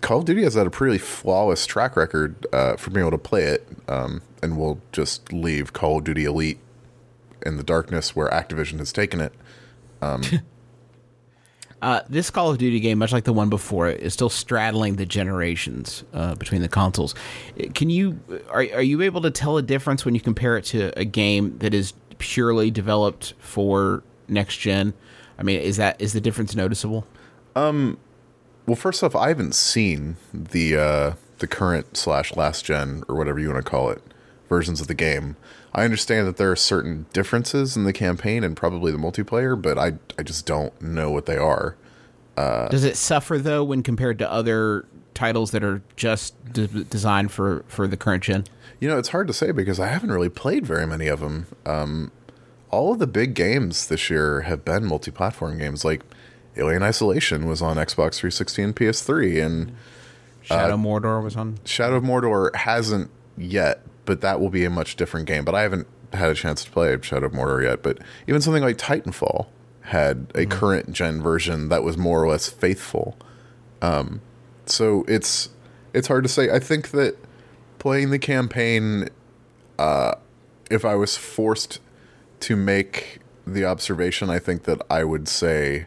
Call 0.00 0.18
of 0.20 0.24
Duty 0.24 0.42
has 0.42 0.54
had 0.54 0.66
a 0.66 0.70
pretty 0.70 0.98
flawless 0.98 1.66
track 1.66 1.96
record 1.96 2.46
uh, 2.52 2.76
for 2.76 2.90
being 2.90 3.06
able 3.06 3.16
to 3.16 3.22
play 3.22 3.44
it, 3.44 3.66
um, 3.88 4.22
and 4.42 4.58
we'll 4.58 4.80
just 4.92 5.32
leave 5.32 5.72
Call 5.72 5.98
of 5.98 6.04
Duty 6.04 6.24
Elite 6.24 6.58
in 7.44 7.56
the 7.56 7.62
darkness 7.62 8.14
where 8.14 8.28
Activision 8.28 8.78
has 8.78 8.92
taken 8.92 9.20
it. 9.20 9.32
Uh, 11.82 12.00
this 12.08 12.30
Call 12.30 12.50
of 12.50 12.56
Duty 12.56 12.80
game, 12.80 12.98
much 12.98 13.12
like 13.12 13.24
the 13.24 13.34
one 13.34 13.50
before 13.50 13.86
it, 13.86 14.00
is 14.00 14.14
still 14.14 14.30
straddling 14.30 14.96
the 14.96 15.04
generations 15.04 16.04
uh, 16.14 16.34
between 16.34 16.62
the 16.62 16.68
consoles. 16.68 17.14
Uh, 17.60 17.64
Can 17.74 17.90
you 17.90 18.18
are 18.48 18.66
are 18.74 18.82
you 18.82 19.02
able 19.02 19.20
to 19.20 19.30
tell 19.30 19.58
a 19.58 19.62
difference 19.62 20.04
when 20.04 20.14
you 20.14 20.20
compare 20.20 20.56
it 20.56 20.64
to 20.66 20.98
a 20.98 21.04
game 21.04 21.58
that 21.58 21.74
is 21.74 21.92
purely 22.18 22.70
developed 22.70 23.34
for 23.38 24.02
next 24.26 24.56
gen? 24.56 24.94
I 25.38 25.42
mean, 25.42 25.60
is 25.60 25.76
that 25.76 26.00
is 26.00 26.14
the 26.14 26.20
difference 26.20 26.56
noticeable? 26.56 27.06
Well, 28.66 28.76
first 28.76 29.02
off, 29.02 29.14
I 29.14 29.28
haven't 29.28 29.54
seen 29.54 30.16
the 30.34 30.76
uh, 30.76 31.12
the 31.38 31.46
current 31.46 31.96
slash 31.96 32.34
last 32.36 32.64
gen 32.64 33.04
or 33.08 33.14
whatever 33.14 33.38
you 33.38 33.50
want 33.50 33.64
to 33.64 33.70
call 33.70 33.90
it 33.90 34.02
versions 34.48 34.80
of 34.80 34.86
the 34.86 34.94
game. 34.94 35.36
I 35.74 35.84
understand 35.84 36.26
that 36.26 36.36
there 36.36 36.50
are 36.50 36.56
certain 36.56 37.06
differences 37.12 37.76
in 37.76 37.84
the 37.84 37.92
campaign 37.92 38.42
and 38.42 38.56
probably 38.56 38.90
the 38.90 38.98
multiplayer, 38.98 39.60
but 39.60 39.78
I 39.78 39.94
I 40.18 40.22
just 40.22 40.46
don't 40.46 40.80
know 40.80 41.10
what 41.10 41.26
they 41.26 41.36
are. 41.36 41.76
Does 42.36 42.84
it 42.84 42.96
suffer 42.96 43.38
though 43.38 43.64
when 43.64 43.82
compared 43.82 44.18
to 44.18 44.30
other 44.30 44.86
titles 45.14 45.50
that 45.52 45.64
are 45.64 45.82
just 45.96 46.34
d- 46.52 46.86
designed 46.90 47.32
for 47.32 47.64
for 47.68 47.86
the 47.86 47.96
current 47.96 48.24
gen? 48.24 48.44
You 48.80 48.88
know, 48.88 48.98
it's 48.98 49.08
hard 49.08 49.26
to 49.28 49.32
say 49.32 49.52
because 49.52 49.80
I 49.80 49.86
haven't 49.86 50.10
really 50.10 50.28
played 50.28 50.66
very 50.66 50.86
many 50.86 51.06
of 51.06 51.20
them. 51.20 51.46
Um, 51.64 52.12
all 52.70 52.92
of 52.92 52.98
the 52.98 53.06
big 53.06 53.34
games 53.34 53.86
this 53.86 54.10
year 54.10 54.42
have 54.42 54.64
been 54.64 54.84
multi-platform 54.84 55.56
games. 55.58 55.84
Like 55.84 56.02
Alien 56.56 56.82
Isolation 56.82 57.46
was 57.46 57.62
on 57.62 57.76
Xbox 57.76 58.16
360 58.16 58.62
and 58.62 58.76
PS3, 58.76 59.44
and 59.44 59.76
Shadow 60.42 60.76
Mordor 60.76 61.22
was 61.22 61.36
on. 61.36 61.58
Shadow 61.64 61.96
of 61.96 62.04
Mordor 62.04 62.54
hasn't 62.54 63.10
yet, 63.36 63.82
but 64.04 64.20
that 64.20 64.40
will 64.40 64.50
be 64.50 64.64
a 64.64 64.70
much 64.70 64.96
different 64.96 65.26
game. 65.26 65.44
But 65.44 65.54
I 65.54 65.62
haven't 65.62 65.86
had 66.12 66.30
a 66.30 66.34
chance 66.34 66.64
to 66.64 66.70
play 66.70 66.96
Shadow 67.02 67.26
of 67.26 67.32
Mordor 67.32 67.64
yet. 67.64 67.82
But 67.82 67.98
even 68.26 68.40
something 68.40 68.62
like 68.62 68.78
Titanfall 68.78 69.46
had 69.82 70.32
a 70.34 70.46
current 70.46 70.92
gen 70.92 71.22
version 71.22 71.68
that 71.68 71.82
was 71.82 71.96
more 71.96 72.22
or 72.22 72.28
less 72.28 72.48
faithful. 72.48 73.16
Um, 73.82 74.20
so 74.66 75.04
it's 75.06 75.50
it's 75.94 76.08
hard 76.08 76.24
to 76.24 76.28
say. 76.28 76.50
I 76.50 76.58
think 76.58 76.90
that 76.90 77.16
playing 77.78 78.10
the 78.10 78.18
campaign, 78.18 79.08
uh, 79.78 80.14
if 80.70 80.84
I 80.84 80.94
was 80.94 81.16
forced 81.16 81.80
to 82.40 82.56
make 82.56 83.20
the 83.46 83.64
observation, 83.64 84.28
I 84.28 84.38
think 84.38 84.64
that 84.64 84.82
I 84.90 85.04
would 85.04 85.28
say 85.28 85.86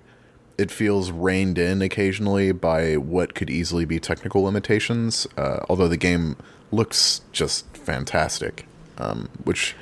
it 0.60 0.70
feels 0.70 1.10
reined 1.10 1.58
in 1.58 1.82
occasionally 1.82 2.52
by 2.52 2.98
what 2.98 3.34
could 3.34 3.50
easily 3.50 3.86
be 3.86 4.00
technical 4.00 4.44
limitations. 4.44 5.26
Uh, 5.38 5.60
although 5.70 5.88
the 5.88 5.98
game 5.98 6.36
looks 6.72 7.22
just 7.32 7.66
fantastic, 7.78 8.68
um, 8.98 9.30
which 9.46 9.76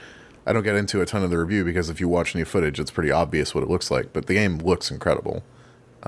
I 0.46 0.54
don't 0.54 0.64
get 0.64 0.76
into 0.76 1.02
a 1.02 1.06
ton 1.06 1.24
of 1.24 1.32
the 1.32 1.38
review 1.38 1.66
because 1.66 1.90
if 1.90 2.00
you 2.00 2.08
watch 2.08 2.36
any 2.36 2.46
footage, 2.46 2.80
it's 2.80 2.92
pretty 2.92 3.12
obvious 3.12 3.56
what 3.56 3.64
it 3.64 3.70
looks 3.70 3.90
like. 3.90 4.14
But 4.14 4.28
the 4.28 4.36
game 4.36 4.60
looks 4.60 4.92
incredible. 4.92 5.44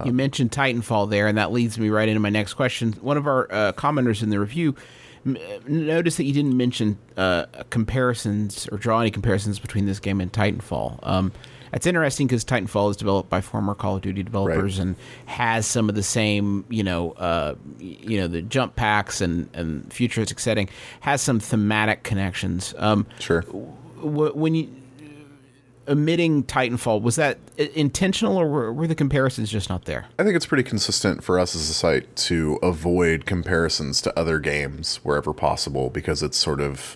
You 0.06 0.14
mentioned 0.14 0.52
Titanfall 0.52 1.10
there, 1.10 1.28
and 1.28 1.38
that 1.38 1.52
leads 1.52 1.78
me 1.78 1.90
right 1.90 2.08
into 2.08 2.22
my 2.22 2.30
next 2.30 2.54
question. 2.54 2.94
One 3.02 3.18
of 3.18 3.28
our 3.28 3.52
uh, 3.52 3.74
commenters 3.74 4.24
in 4.24 4.30
the 4.30 4.40
review 4.40 4.76
m- 5.26 5.38
noticed 5.68 6.16
that 6.18 6.24
you 6.24 6.32
didn't 6.32 6.56
mention 6.56 6.98
uh, 7.18 7.48
comparisons 7.70 8.70
or 8.72 8.78
draw 8.78 9.02
any 9.02 9.12
comparisons 9.12 9.60
between 9.60 9.88
this 9.88 10.00
game 10.00 10.22
and 10.22 10.32
Titanfall. 10.32 11.00
Um, 11.04 11.34
it's 11.74 11.86
interesting 11.88 12.28
because 12.28 12.44
Titanfall 12.46 12.92
is 12.92 12.98
developed 12.98 13.30
by 13.30 13.42
former 13.42 13.76
Call 13.76 13.96
of 13.98 14.02
Duty 14.02 14.24
developers 14.24 14.78
Right. 14.80 14.88
and 14.88 14.96
has 15.26 15.66
some 15.66 15.90
of 15.90 15.96
the 15.96 16.04
same, 16.04 16.66
you 16.70 16.84
know, 16.84 17.12
uh, 17.12 17.56
you 17.80 18.20
know, 18.20 18.28
the 18.28 18.42
jump 18.42 18.76
packs 18.76 19.22
and, 19.22 19.50
and 19.54 19.92
futuristic 19.94 20.40
setting 20.40 20.70
has 21.02 21.22
some 21.22 21.40
thematic 21.40 22.04
connections. 22.04 22.74
Um, 22.78 23.06
Sure. 23.20 23.42
wh- 23.42 24.36
when 24.36 24.56
you 24.56 24.70
omitting 25.88 26.44
Titanfall 26.44 27.02
was 27.02 27.16
that 27.16 27.40
intentional 27.58 28.38
or 28.38 28.48
were, 28.48 28.72
were 28.72 28.86
the 28.88 28.94
comparisons 28.94 29.50
just 29.50 29.70
not 29.70 29.86
there? 29.86 30.06
I 30.20 30.24
think 30.24 30.36
it's 30.36 30.46
pretty 30.46 30.64
consistent 30.64 31.24
for 31.24 31.40
us 31.40 31.56
as 31.56 31.68
a 31.70 31.74
site 31.74 32.16
to 32.18 32.60
avoid 32.62 33.26
comparisons 33.26 34.00
to 34.04 34.20
other 34.20 34.38
games 34.40 34.98
wherever 34.98 35.34
possible 35.34 35.90
because 35.90 36.22
it's 36.22 36.38
sort 36.38 36.62
of 36.62 36.96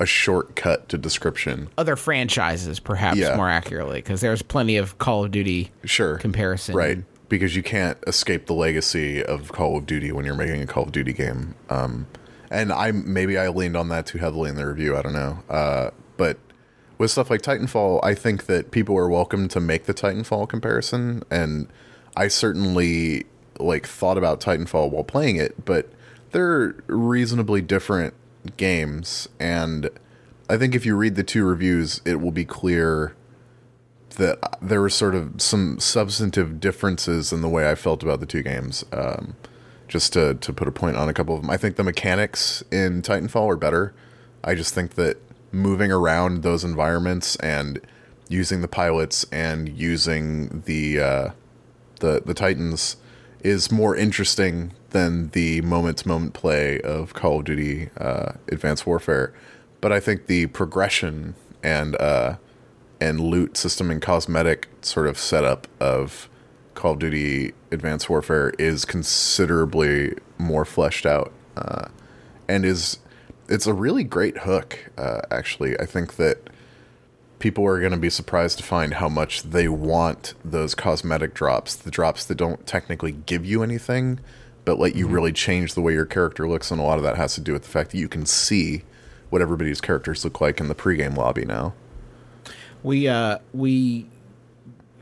a 0.00 0.06
shortcut 0.06 0.88
to 0.88 0.98
description. 0.98 1.68
Other 1.78 1.94
franchises, 1.94 2.80
perhaps 2.80 3.18
Yeah. 3.18 3.36
more 3.36 3.48
accurately, 3.48 3.98
because 3.98 4.20
there's 4.22 4.42
plenty 4.42 4.76
of 4.76 4.98
Call 4.98 5.24
of 5.24 5.30
Duty 5.30 5.70
Sure. 5.84 6.16
comparison. 6.16 6.74
Right. 6.74 7.04
Because 7.28 7.54
you 7.54 7.62
can't 7.62 7.98
escape 8.08 8.46
the 8.46 8.54
legacy 8.54 9.22
of 9.22 9.52
Call 9.52 9.76
of 9.76 9.86
Duty 9.86 10.10
when 10.10 10.24
you're 10.24 10.34
making 10.34 10.62
a 10.62 10.66
Call 10.66 10.84
of 10.84 10.92
Duty 10.92 11.12
game. 11.12 11.54
Um, 11.68 12.06
and 12.50 12.72
I 12.72 12.90
maybe 12.90 13.38
I 13.38 13.48
leaned 13.48 13.76
on 13.76 13.88
that 13.90 14.06
too 14.06 14.18
heavily 14.18 14.50
in 14.50 14.56
the 14.56 14.66
review. 14.66 14.96
I 14.96 15.02
don't 15.02 15.12
know. 15.12 15.38
Uh, 15.48 15.90
but 16.16 16.38
with 16.98 17.10
stuff 17.12 17.30
like 17.30 17.42
Titanfall, 17.42 18.00
I 18.02 18.14
think 18.14 18.46
that 18.46 18.70
people 18.72 18.96
are 18.98 19.08
welcome 19.08 19.46
to 19.48 19.60
make 19.60 19.84
the 19.84 19.94
Titanfall 19.94 20.48
comparison, 20.48 21.22
and 21.30 21.68
I 22.16 22.26
certainly 22.28 23.26
like 23.60 23.86
thought 23.86 24.18
about 24.18 24.40
Titanfall 24.40 24.90
while 24.90 25.04
playing 25.04 25.36
it. 25.36 25.64
But 25.64 25.90
they're 26.32 26.74
reasonably 26.88 27.60
different 27.60 28.14
games, 28.56 29.28
and 29.38 29.90
I 30.48 30.56
think 30.56 30.74
if 30.74 30.84
you 30.84 30.96
read 30.96 31.14
the 31.14 31.22
two 31.22 31.44
reviews, 31.44 32.00
it 32.04 32.20
will 32.20 32.32
be 32.32 32.44
clear 32.44 33.14
that 34.16 34.58
there 34.60 34.80
were 34.80 34.90
sort 34.90 35.14
of 35.14 35.40
some 35.40 35.78
substantive 35.78 36.58
differences 36.60 37.32
in 37.32 37.42
the 37.42 37.48
way 37.48 37.70
I 37.70 37.74
felt 37.74 38.02
about 38.02 38.20
the 38.20 38.26
two 38.26 38.42
games. 38.42 38.84
Um, 38.92 39.36
just 39.88 40.12
to 40.12 40.34
to 40.34 40.52
put 40.52 40.68
a 40.68 40.72
point 40.72 40.96
on 40.96 41.08
a 41.08 41.12
couple 41.12 41.34
of 41.34 41.42
them, 41.42 41.50
I 41.50 41.56
think 41.56 41.76
the 41.76 41.84
mechanics 41.84 42.62
in 42.70 43.02
Titanfall 43.02 43.52
are 43.52 43.56
better. 43.56 43.92
I 44.42 44.54
just 44.54 44.74
think 44.74 44.94
that 44.94 45.18
moving 45.52 45.90
around 45.90 46.42
those 46.42 46.64
environments 46.64 47.36
and 47.36 47.80
using 48.28 48.60
the 48.60 48.68
pilots 48.68 49.24
and 49.32 49.68
using 49.68 50.62
the 50.66 51.00
uh, 51.00 51.30
the 51.98 52.22
the 52.24 52.34
Titans 52.34 52.96
is 53.42 53.70
more 53.70 53.96
interesting 53.96 54.72
than 54.90 55.30
the 55.30 55.60
moment 55.62 55.98
to 55.98 56.08
moment 56.08 56.34
play 56.34 56.80
of 56.80 57.14
Call 57.14 57.38
of 57.38 57.44
Duty 57.44 57.90
uh, 57.98 58.32
Advanced 58.48 58.86
Warfare. 58.86 59.32
But 59.80 59.92
I 59.92 60.00
think 60.00 60.26
the 60.26 60.46
progression 60.46 61.34
and 61.62 61.96
uh, 61.96 62.36
and 63.00 63.20
loot 63.20 63.56
system 63.56 63.90
and 63.90 64.02
cosmetic 64.02 64.68
sort 64.82 65.06
of 65.06 65.18
setup 65.18 65.66
of 65.80 66.28
Call 66.74 66.92
of 66.92 66.98
Duty 66.98 67.52
Advanced 67.70 68.10
Warfare 68.10 68.52
is 68.58 68.84
considerably 68.84 70.14
more 70.38 70.64
fleshed 70.64 71.06
out, 71.06 71.32
uh, 71.56 71.88
and 72.48 72.64
is 72.64 72.98
it's 73.48 73.66
a 73.66 73.74
really 73.74 74.04
great 74.04 74.38
hook. 74.38 74.90
Uh, 74.96 75.22
actually, 75.30 75.78
I 75.80 75.86
think 75.86 76.16
that 76.16 76.50
people 77.38 77.66
are 77.66 77.80
going 77.80 77.92
to 77.92 77.98
be 77.98 78.10
surprised 78.10 78.58
to 78.58 78.64
find 78.64 78.94
how 78.94 79.08
much 79.08 79.42
they 79.42 79.66
want 79.66 80.34
those 80.44 80.74
cosmetic 80.74 81.34
drops, 81.34 81.74
the 81.74 81.90
drops 81.90 82.24
that 82.26 82.36
don't 82.36 82.66
technically 82.66 83.12
give 83.12 83.44
you 83.44 83.62
anything, 83.62 84.20
but 84.64 84.78
let 84.78 84.94
you 84.94 85.06
really 85.06 85.32
change 85.32 85.74
the 85.74 85.80
way 85.80 85.92
your 85.92 86.06
character 86.06 86.48
looks. 86.48 86.70
And 86.70 86.80
a 86.80 86.84
lot 86.84 86.98
of 86.98 87.04
that 87.04 87.16
has 87.16 87.34
to 87.34 87.40
do 87.40 87.52
with 87.52 87.62
the 87.62 87.68
fact 87.68 87.90
that 87.90 87.98
you 87.98 88.08
can 88.08 88.26
see 88.26 88.82
what 89.30 89.40
everybody's 89.42 89.80
characters 89.80 90.24
look 90.24 90.40
like 90.40 90.60
in 90.60 90.68
the 90.68 90.74
pregame 90.74 91.16
lobby 91.16 91.44
now. 91.44 91.74
We 92.82 93.08
uh 93.08 93.38
we 93.52 94.06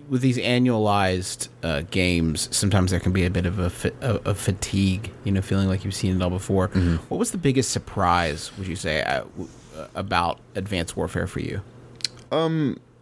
with 0.09 0.23
these 0.23 0.39
annualized 0.39 1.49
uh, 1.63 1.83
games, 1.91 2.49
sometimes 2.57 2.91
there 2.91 2.99
can 2.99 3.13
be 3.13 3.27
a 3.27 3.31
bit 3.31 3.45
of 3.45 3.59
a, 3.59 3.69
fa- 3.69 3.93
a, 4.01 4.31
a 4.31 4.35
fatigue, 4.35 5.13
you 5.25 5.31
know, 5.31 5.43
feeling 5.43 5.69
like 5.69 5.85
you've 5.85 5.95
seen 5.95 6.17
it 6.17 6.23
all 6.23 6.31
before. 6.31 6.69
What 7.09 7.19
was 7.19 7.31
the 7.31 7.37
biggest 7.37 7.73
surprise, 7.73 8.51
would 8.57 8.67
you 8.67 8.75
say, 8.75 9.03
uh, 9.03 9.25
w- 9.25 9.51
uh, 9.77 9.87
about 9.95 10.41
Advanced 10.55 10.97
Warfare 10.97 11.27
for 11.27 11.41
you? 11.41 11.61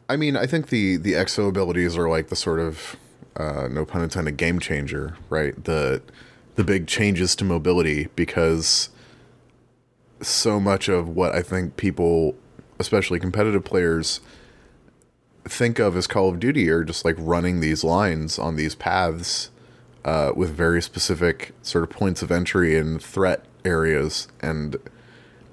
I 0.09 0.17
mean, 0.17 0.37
I 0.37 0.47
think 0.47 0.69
the 0.69 0.97
the 0.97 1.13
exo 1.13 1.49
abilities 1.49 1.97
are 1.97 2.09
like 2.09 2.29
the 2.29 2.37
sort 2.37 2.61
of 2.61 2.97
uh, 3.37 3.69
no 3.71 3.85
pun 3.85 4.03
intended 4.03 4.37
game 4.37 4.59
changer, 4.59 5.17
right? 5.31 5.63
The 5.65 6.03
the 6.57 6.65
big 6.65 6.87
changes 6.87 7.37
to 7.37 7.45
mobility 7.45 8.09
because 8.17 8.91
so 10.21 10.59
much 10.59 10.89
of 10.89 11.09
what 11.09 11.35
I 11.35 11.43
think 11.43 11.77
people, 11.77 12.35
especially 12.79 13.21
competitive 13.21 13.65
players, 13.65 14.21
think 15.45 15.79
of 15.79 15.97
as 15.97 16.07
Call 16.07 16.29
of 16.29 16.41
Duty 16.41 16.69
are 16.71 16.85
just 16.85 17.05
like 17.05 17.17
running 17.19 17.61
these 17.61 17.85
lines 17.85 18.39
on 18.39 18.57
these 18.57 18.75
paths 18.75 19.51
uh, 20.05 20.33
with 20.35 20.51
very 20.51 20.81
specific 20.83 21.53
sort 21.63 21.85
of 21.85 21.91
points 21.91 22.23
of 22.23 22.31
entry 22.31 22.77
and 22.77 23.03
threat 23.03 23.45
areas, 23.65 24.29
and 24.41 24.77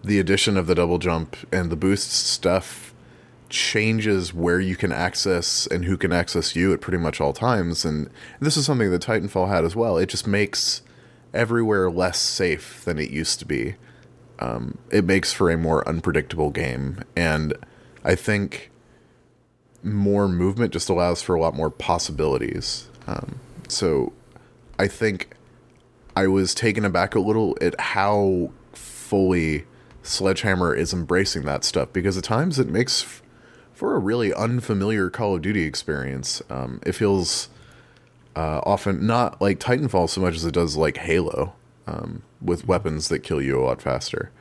the 0.03 0.19
addition 0.19 0.57
of 0.57 0.67
the 0.67 0.75
double 0.75 0.99
jump 0.99 1.35
and 1.51 1.71
the 1.71 1.75
boost 1.75 2.11
stuff 2.11 2.93
changes 3.49 4.33
where 4.33 4.59
you 4.59 4.75
can 4.75 4.91
access 4.91 5.67
and 5.67 5.85
who 5.85 5.95
can 5.95 6.11
access 6.11 6.55
you 6.55 6.73
at 6.73 6.81
pretty 6.81 6.97
much 6.97 7.21
all 7.21 7.33
times. 7.33 7.85
And 7.85 8.09
this 8.39 8.57
is 8.57 8.65
something 8.65 8.91
that 8.91 9.01
Titanfall 9.01 9.47
had 9.47 9.63
as 9.63 9.75
well. 9.75 9.97
It 9.97 10.09
just 10.09 10.27
makes 10.27 10.81
everywhere 11.33 11.89
less 11.89 12.19
safe 12.19 12.83
than 12.85 12.99
it 12.99 13.09
used 13.09 13.39
to 13.39 13.45
be. 13.45 13.75
Um, 14.39 14.77
it 14.91 15.05
makes 15.05 15.31
for 15.31 15.49
a 15.49 15.57
more 15.57 15.87
unpredictable 15.87 16.49
game. 16.49 17.03
And 17.15 17.53
I 18.03 18.15
think 18.15 18.71
more 19.83 20.27
movement 20.27 20.73
just 20.73 20.89
allows 20.89 21.21
for 21.21 21.35
a 21.35 21.41
lot 21.41 21.55
more 21.55 21.69
possibilities. 21.69 22.87
Um, 23.07 23.39
so 23.67 24.13
I 24.79 24.87
think 24.87 25.35
I 26.15 26.27
was 26.27 26.53
taken 26.53 26.85
aback 26.85 27.15
a 27.15 27.19
little 27.19 27.57
at 27.61 27.79
how 27.79 28.51
fully 28.73 29.65
Sledgehammer 30.03 30.73
is 30.75 30.93
embracing 30.93 31.43
that 31.43 31.63
stuff 31.63 31.91
because 31.93 32.17
at 32.17 32.23
times 32.23 32.59
it 32.59 32.67
makes 32.67 33.03
f- 33.03 33.23
for 33.73 33.95
a 33.95 33.99
really 33.99 34.33
unfamiliar 34.33 35.09
Call 35.09 35.35
of 35.35 35.41
Duty 35.41 35.63
experience. 35.63 36.41
Um, 36.49 36.79
it 36.85 36.93
feels 36.93 37.49
uh, 38.35 38.61
often 38.63 39.05
not 39.05 39.41
like 39.41 39.59
Titanfall 39.59 40.09
so 40.09 40.21
much 40.21 40.35
as 40.35 40.45
it 40.45 40.53
does 40.53 40.75
like 40.75 40.97
Halo 40.97 41.53
um, 41.87 42.23
with 42.41 42.67
weapons 42.67 43.09
that 43.09 43.19
kill 43.19 43.41
you 43.41 43.59
a 43.59 43.63
lot 43.63 43.81
faster. 43.81 44.31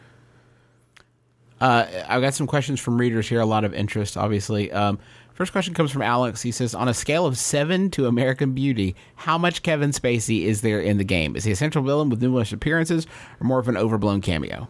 Uh, 1.60 1.86
I've 2.08 2.22
got 2.22 2.34
some 2.34 2.46
questions 2.46 2.80
from 2.80 2.98
readers 2.98 3.28
here. 3.28 3.40
A 3.40 3.46
lot 3.46 3.64
of 3.64 3.72
interest, 3.72 4.16
obviously. 4.16 4.72
Um, 4.72 4.98
first 5.34 5.52
question 5.52 5.74
comes 5.74 5.92
from 5.92 6.02
Alex. 6.02 6.42
He 6.42 6.50
says, 6.50 6.74
"On 6.74 6.88
a 6.88 6.94
scale 6.94 7.24
of 7.24 7.38
seven 7.38 7.88
to 7.90 8.06
American 8.06 8.52
Beauty, 8.52 8.96
how 9.14 9.38
much 9.38 9.62
Kevin 9.62 9.90
Spacey 9.90 10.44
is 10.44 10.62
there 10.62 10.80
in 10.80 10.98
the 10.98 11.04
game? 11.04 11.36
Is 11.36 11.44
he 11.44 11.52
a 11.52 11.56
central 11.56 11.84
villain 11.84 12.10
with 12.10 12.20
numerous 12.20 12.52
appearances, 12.52 13.06
or 13.40 13.46
more 13.46 13.60
of 13.60 13.68
an 13.68 13.76
overblown 13.76 14.20
cameo?" 14.20 14.66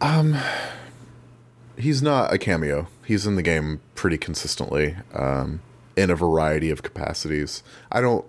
Um, 0.00 0.36
He's 1.76 2.02
not 2.02 2.32
a 2.32 2.38
cameo. 2.38 2.86
He's 3.04 3.26
in 3.26 3.36
the 3.36 3.42
game 3.42 3.80
pretty 3.94 4.18
consistently 4.18 4.96
um, 5.14 5.60
in 5.96 6.10
a 6.10 6.14
variety 6.14 6.70
of 6.70 6.82
capacities. 6.82 7.62
I 7.90 8.00
don't. 8.00 8.24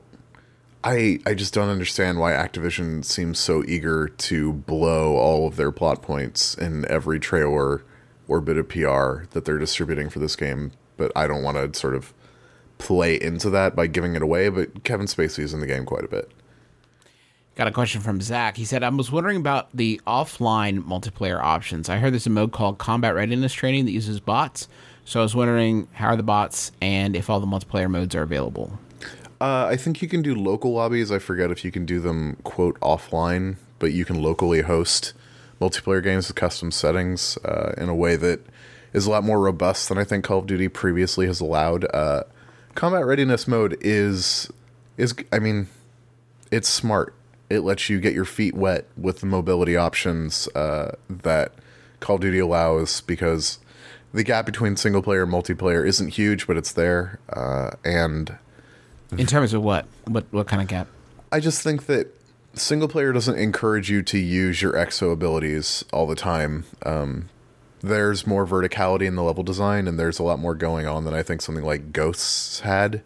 I 0.84 1.20
I 1.26 1.34
just 1.34 1.54
don't 1.54 1.70
understand 1.70 2.20
why 2.20 2.34
Activision 2.34 3.06
seems 3.06 3.40
so 3.40 3.64
eager 3.66 4.08
to 4.08 4.54
blow 4.54 5.16
all 5.16 5.48
of 5.48 5.56
their 5.56 5.72
plot 5.72 6.02
points 6.02 6.56
in 6.56 6.86
every 6.90 7.20
trailer 7.20 7.84
or 8.28 8.42
bit 8.42 8.58
of 8.58 8.70
PR 8.70 9.26
that 9.32 9.46
they're 9.46 9.58
distributing 9.58 10.10
for 10.10 10.20
this 10.20 10.36
game. 10.36 10.72
But 10.98 11.12
I 11.16 11.28
don't 11.28 11.44
want 11.44 11.58
to 11.58 11.80
sort 11.80 11.96
of 11.96 12.14
play 12.78 13.20
into 13.20 13.50
that 13.52 13.76
by 13.76 13.88
giving 13.88 14.16
it 14.16 14.22
away. 14.22 14.50
But 14.50 14.84
Kevin 14.84 15.08
Spacey 15.08 15.40
is 15.40 15.54
in 15.54 15.60
the 15.60 15.68
game 15.68 15.86
quite 15.86 16.04
a 16.04 16.08
bit. 16.08 16.32
Got 17.56 17.68
a 17.68 17.72
question 17.72 18.02
from 18.02 18.20
Zach. 18.20 18.58
He 18.58 18.66
said, 18.66 18.82
I 18.82 18.90
was 18.90 19.12
wondering 19.12 19.38
about 19.38 19.70
the 19.76 20.02
offline 20.08 20.84
multiplayer 20.84 21.40
options. 21.40 21.88
I 21.88 21.98
heard 21.98 22.12
there's 22.12 22.26
a 22.26 22.32
mode 22.32 22.52
called 22.52 22.80
Combat 22.80 23.14
Readiness 23.14 23.54
Training 23.54 23.86
that 23.86 23.92
uses 23.92 24.20
bots. 24.20 24.68
So 25.06 25.20
I 25.20 25.24
was 25.24 25.36
wondering 25.36 25.88
how 25.92 26.08
are 26.08 26.16
the 26.16 26.24
bots 26.24 26.72
and 26.82 27.16
if 27.16 27.30
all 27.30 27.40
the 27.40 27.46
multiplayer 27.46 27.92
modes 27.92 28.16
are 28.16 28.24
available. 28.24 28.80
Uh, 29.44 29.68
I 29.70 29.76
think 29.76 30.02
you 30.02 30.08
can 30.08 30.22
do 30.22 30.34
local 30.36 30.72
lobbies. 30.72 31.12
I 31.12 31.20
forget 31.20 31.52
if 31.52 31.66
you 31.66 31.72
can 31.72 31.86
do 31.86 32.00
them 32.00 32.38
quote 32.46 32.80
offline, 32.80 33.58
but 33.78 33.92
you 33.92 34.06
can 34.06 34.22
locally 34.22 34.62
host 34.62 35.12
multiplayer 35.60 36.02
games 36.02 36.30
with 36.30 36.38
custom 36.38 36.72
settings 36.72 37.38
uh, 37.44 37.74
in 37.78 37.90
a 37.90 37.94
way 37.94 38.16
that 38.16 38.40
is 38.94 39.06
a 39.06 39.12
lot 39.12 39.26
more 39.26 39.42
robust 39.42 39.90
than 39.90 39.98
I 39.98 40.06
think 40.06 40.24
Call 40.24 40.40
of 40.40 40.48
Duty 40.48 40.70
previously 40.70 41.28
has 41.28 41.42
allowed. 41.42 41.84
Uh, 41.94 42.24
combat 42.74 43.06
readiness 43.06 43.46
mode 43.46 43.78
is 43.82 44.50
is 44.96 45.14
I 45.34 45.40
mean, 45.40 45.68
it's 46.50 46.70
smart. 46.70 47.14
It 47.50 47.64
lets 47.64 47.90
you 47.90 48.00
get 48.00 48.14
your 48.14 48.24
feet 48.24 48.54
wet 48.54 48.88
with 48.96 49.20
the 49.20 49.26
mobility 49.26 49.76
options 49.76 50.48
uh, 50.56 50.96
that 51.10 51.52
Call 52.00 52.16
of 52.16 52.22
Duty 52.22 52.40
allows 52.40 53.02
because 53.02 53.60
the 54.14 54.24
gap 54.24 54.46
between 54.46 54.78
single 54.78 55.02
player 55.02 55.24
and 55.24 55.34
multiplayer 55.34 55.86
isn't 55.86 56.14
huge, 56.14 56.48
but 56.48 56.56
it's 56.56 56.72
there. 56.72 57.20
Uh, 57.28 57.72
and 57.84 58.38
In 59.20 59.28
terms 59.28 59.54
of 59.54 59.64
what? 59.64 59.86
What 60.06 60.26
what 60.32 60.48
kind 60.48 60.62
of 60.62 60.68
gap? 60.68 60.88
I 61.32 61.40
just 61.40 61.62
think 61.62 61.88
that 61.88 62.08
single 62.54 62.88
player 62.88 63.12
doesn't 63.12 63.38
encourage 63.38 63.90
you 63.90 64.02
to 64.04 64.18
use 64.18 64.62
your 64.62 64.74
exo 64.74 65.12
abilities 65.12 65.84
all 65.92 66.06
the 66.06 66.16
time. 66.16 66.66
Um, 66.86 67.30
there's 67.82 68.26
more 68.26 68.46
verticality 68.46 69.06
in 69.06 69.16
the 69.16 69.24
level 69.24 69.44
design, 69.44 69.88
and 69.88 70.00
there's 70.00 70.20
a 70.20 70.24
lot 70.24 70.40
more 70.40 70.56
going 70.56 70.88
on 70.88 71.06
than 71.06 71.14
I 71.14 71.24
think 71.24 71.42
something 71.42 71.66
like 71.66 71.92
Ghosts 71.92 72.62
had, 72.62 73.02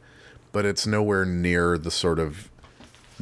but 0.51 0.65
it's 0.65 0.85
nowhere 0.85 1.25
near 1.25 1.77
the 1.77 1.89
sort 1.89 2.19
of 2.19 2.49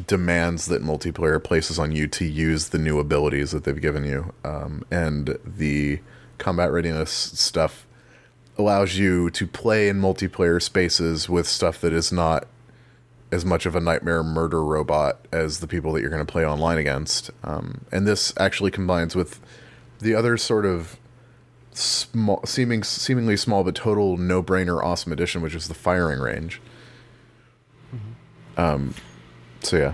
demands 0.08 0.66
that 0.66 0.84
multiplayer 0.84 1.42
places 1.42 1.80
on 1.80 1.94
you 1.94 2.08
to 2.08 2.26
use 2.26 2.70
the 2.70 2.78
new 2.78 3.00
abilities 3.00 3.52
that 3.52 3.64
they've 3.64 3.80
given 3.80 4.04
you. 4.04 4.34
Um, 4.44 4.84
and 4.92 5.38
the 5.46 6.02
combat 6.38 6.72
readiness 6.72 7.12
stuff 7.12 7.88
allows 8.58 8.98
you 8.98 9.30
to 9.30 9.48
play 9.48 9.88
in 9.88 10.02
multiplayer 10.02 10.62
spaces 10.62 11.30
with 11.30 11.48
stuff 11.48 11.80
that 11.82 11.94
is 11.94 12.12
not 12.12 12.48
as 13.32 13.44
much 13.44 13.66
of 13.66 13.76
a 13.76 13.80
nightmare 13.82 14.24
murder 14.24 14.64
robot 14.64 15.26
as 15.32 15.60
the 15.60 15.68
people 15.68 15.92
that 15.94 16.02
you're 16.02 16.10
going 16.10 16.26
to 16.26 16.32
play 16.32 16.46
online 16.46 16.78
against. 16.78 17.32
Um, 17.44 17.86
and 17.92 18.08
this 18.08 18.34
actually 18.38 18.72
combines 18.72 19.16
with 19.16 19.40
the 20.00 20.14
other 20.14 20.38
sort 20.38 20.66
of 20.66 20.98
small, 21.72 22.42
seeming 22.46 22.84
seemingly 22.84 23.36
small 23.38 23.64
but 23.64 23.76
total 23.76 24.18
no-brainer 24.18 24.84
awesome 24.84 25.12
addition, 25.12 25.42
which 25.42 25.56
is 25.56 25.68
the 25.68 25.74
firing 25.74 26.20
range. 26.20 26.62
Um, 28.58 28.94
so 29.62 29.78
yeah, 29.78 29.94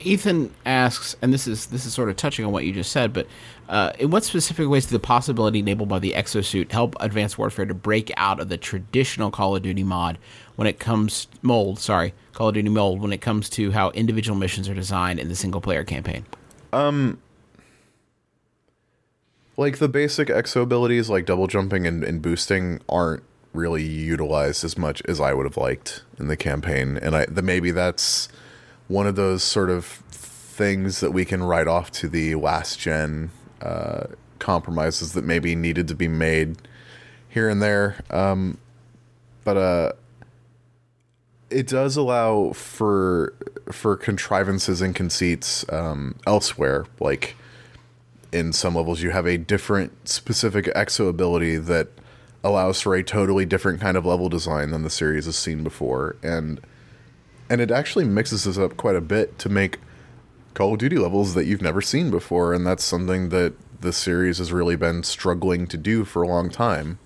Ethan 0.00 0.54
asks, 0.64 1.14
and 1.20 1.32
this 1.32 1.46
is 1.46 1.66
this 1.66 1.84
is 1.84 1.92
sort 1.92 2.08
of 2.08 2.16
touching 2.16 2.44
on 2.44 2.52
what 2.52 2.64
you 2.64 2.72
just 2.72 2.90
said, 2.90 3.12
but 3.12 3.26
uh, 3.68 3.92
in 3.98 4.10
what 4.10 4.24
specific 4.24 4.68
ways 4.68 4.86
do 4.86 4.92
the 4.92 4.98
possibility 4.98 5.58
enabled 5.58 5.88
by 5.88 5.98
the 5.98 6.12
exosuit 6.12 6.72
help 6.72 6.96
Advanced 7.00 7.38
Warfare 7.38 7.66
to 7.66 7.74
break 7.74 8.10
out 8.16 8.40
of 8.40 8.48
the 8.48 8.56
traditional 8.56 9.30
Call 9.30 9.56
of 9.56 9.62
Duty 9.62 9.84
mod 9.84 10.18
when 10.60 10.66
it 10.66 10.78
comes 10.78 11.26
mold? 11.40 11.78
Sorry, 11.78 12.12
Call 12.34 12.48
of 12.48 12.54
Duty 12.54 12.68
mold 12.68 13.00
when 13.00 13.14
it 13.14 13.22
comes 13.22 13.48
to 13.48 13.70
how 13.70 13.88
individual 13.92 14.36
missions 14.36 14.68
are 14.68 14.74
designed 14.74 15.18
in 15.18 15.28
the 15.28 15.34
single 15.34 15.62
player 15.62 15.84
campaign. 15.84 16.26
Um 16.70 17.18
like 19.56 19.78
the 19.78 19.88
basic 19.88 20.28
exo 20.28 20.60
abilities 20.60 21.08
like 21.08 21.24
double 21.24 21.46
jumping 21.46 21.86
and, 21.86 22.04
and 22.04 22.20
boosting 22.20 22.82
aren't 22.90 23.22
really 23.54 23.82
utilized 23.82 24.62
as 24.62 24.76
much 24.76 25.00
as 25.08 25.18
I 25.18 25.32
would 25.32 25.46
have 25.46 25.56
liked 25.56 26.02
in 26.18 26.28
the 26.28 26.36
campaign, 26.36 26.98
and 26.98 27.16
I 27.16 27.24
the 27.24 27.40
maybe 27.40 27.70
that's 27.70 28.28
one 28.86 29.06
of 29.06 29.16
those 29.16 29.42
sort 29.42 29.70
of 29.70 29.86
things 29.86 31.00
that 31.00 31.12
we 31.12 31.24
can 31.24 31.42
write 31.42 31.68
off 31.68 31.90
to 31.92 32.06
the 32.06 32.34
last 32.34 32.78
gen 32.78 33.30
uh, 33.62 34.08
compromises 34.38 35.14
that 35.14 35.24
maybe 35.24 35.54
needed 35.54 35.88
to 35.88 35.94
be 35.94 36.06
made 36.06 36.58
here 37.30 37.48
and 37.48 37.62
there. 37.62 38.04
Um, 38.10 38.58
but 39.42 39.56
uh, 39.56 39.92
it 41.50 41.66
does 41.66 41.96
allow 41.96 42.52
for 42.52 43.34
for 43.70 43.96
contrivances 43.96 44.80
and 44.80 44.94
conceits 44.94 45.70
um, 45.72 46.16
elsewhere, 46.26 46.86
like 46.98 47.36
in 48.32 48.52
some 48.52 48.74
levels 48.74 49.02
you 49.02 49.10
have 49.10 49.26
a 49.26 49.36
different 49.36 50.08
specific 50.08 50.66
exo 50.66 51.08
ability 51.08 51.56
that 51.56 51.88
allows 52.44 52.80
for 52.80 52.94
a 52.94 53.02
totally 53.02 53.44
different 53.44 53.80
kind 53.80 53.96
of 53.96 54.06
level 54.06 54.28
design 54.28 54.70
than 54.70 54.82
the 54.82 54.90
series 54.90 55.26
has 55.26 55.36
seen 55.36 55.62
before 55.64 56.16
and 56.22 56.60
and 57.50 57.60
it 57.60 57.70
actually 57.70 58.04
mixes 58.04 58.44
this 58.44 58.56
up 58.56 58.76
quite 58.76 58.94
a 58.94 59.00
bit 59.00 59.36
to 59.38 59.48
make 59.48 59.78
Call 60.54 60.72
of 60.72 60.78
Duty 60.78 60.96
levels 60.96 61.34
that 61.34 61.44
you've 61.44 61.60
never 61.60 61.82
seen 61.82 62.10
before 62.10 62.54
and 62.54 62.64
that's 62.64 62.84
something 62.84 63.30
that 63.30 63.52
the 63.80 63.92
series 63.92 64.38
has 64.38 64.52
really 64.52 64.76
been 64.76 65.02
struggling 65.02 65.66
to 65.66 65.76
do 65.76 66.04
for 66.04 66.22
a 66.22 66.28
long 66.28 66.50
time. 66.50 66.98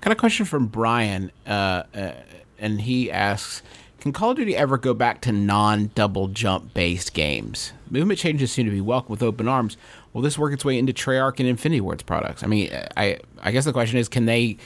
Got 0.00 0.12
a 0.12 0.16
question 0.16 0.46
from 0.46 0.66
Brian, 0.66 1.32
uh, 1.46 1.82
uh, 1.94 2.12
and 2.58 2.82
he 2.82 3.10
asks, 3.10 3.62
"Can 4.00 4.12
Call 4.12 4.30
of 4.30 4.36
Duty 4.36 4.56
ever 4.56 4.78
go 4.78 4.94
back 4.94 5.20
to 5.22 5.32
non-double 5.32 6.28
jump 6.28 6.74
based 6.74 7.14
games? 7.14 7.72
Movement 7.90 8.18
changes 8.18 8.52
seem 8.52 8.66
to 8.66 8.72
be 8.72 8.80
welcome 8.80 9.10
with 9.10 9.22
open 9.22 9.48
arms. 9.48 9.76
Will 10.12 10.22
this 10.22 10.38
work 10.38 10.52
its 10.52 10.64
way 10.64 10.78
into 10.78 10.92
Treyarch 10.92 11.38
and 11.38 11.48
Infinity 11.48 11.80
Ward's 11.80 12.02
products? 12.02 12.42
I 12.42 12.46
mean, 12.46 12.70
I 12.96 13.18
I 13.42 13.50
guess 13.50 13.64
the 13.64 13.72
question 13.72 13.98
is, 13.98 14.08
can 14.08 14.26
they 14.26 14.56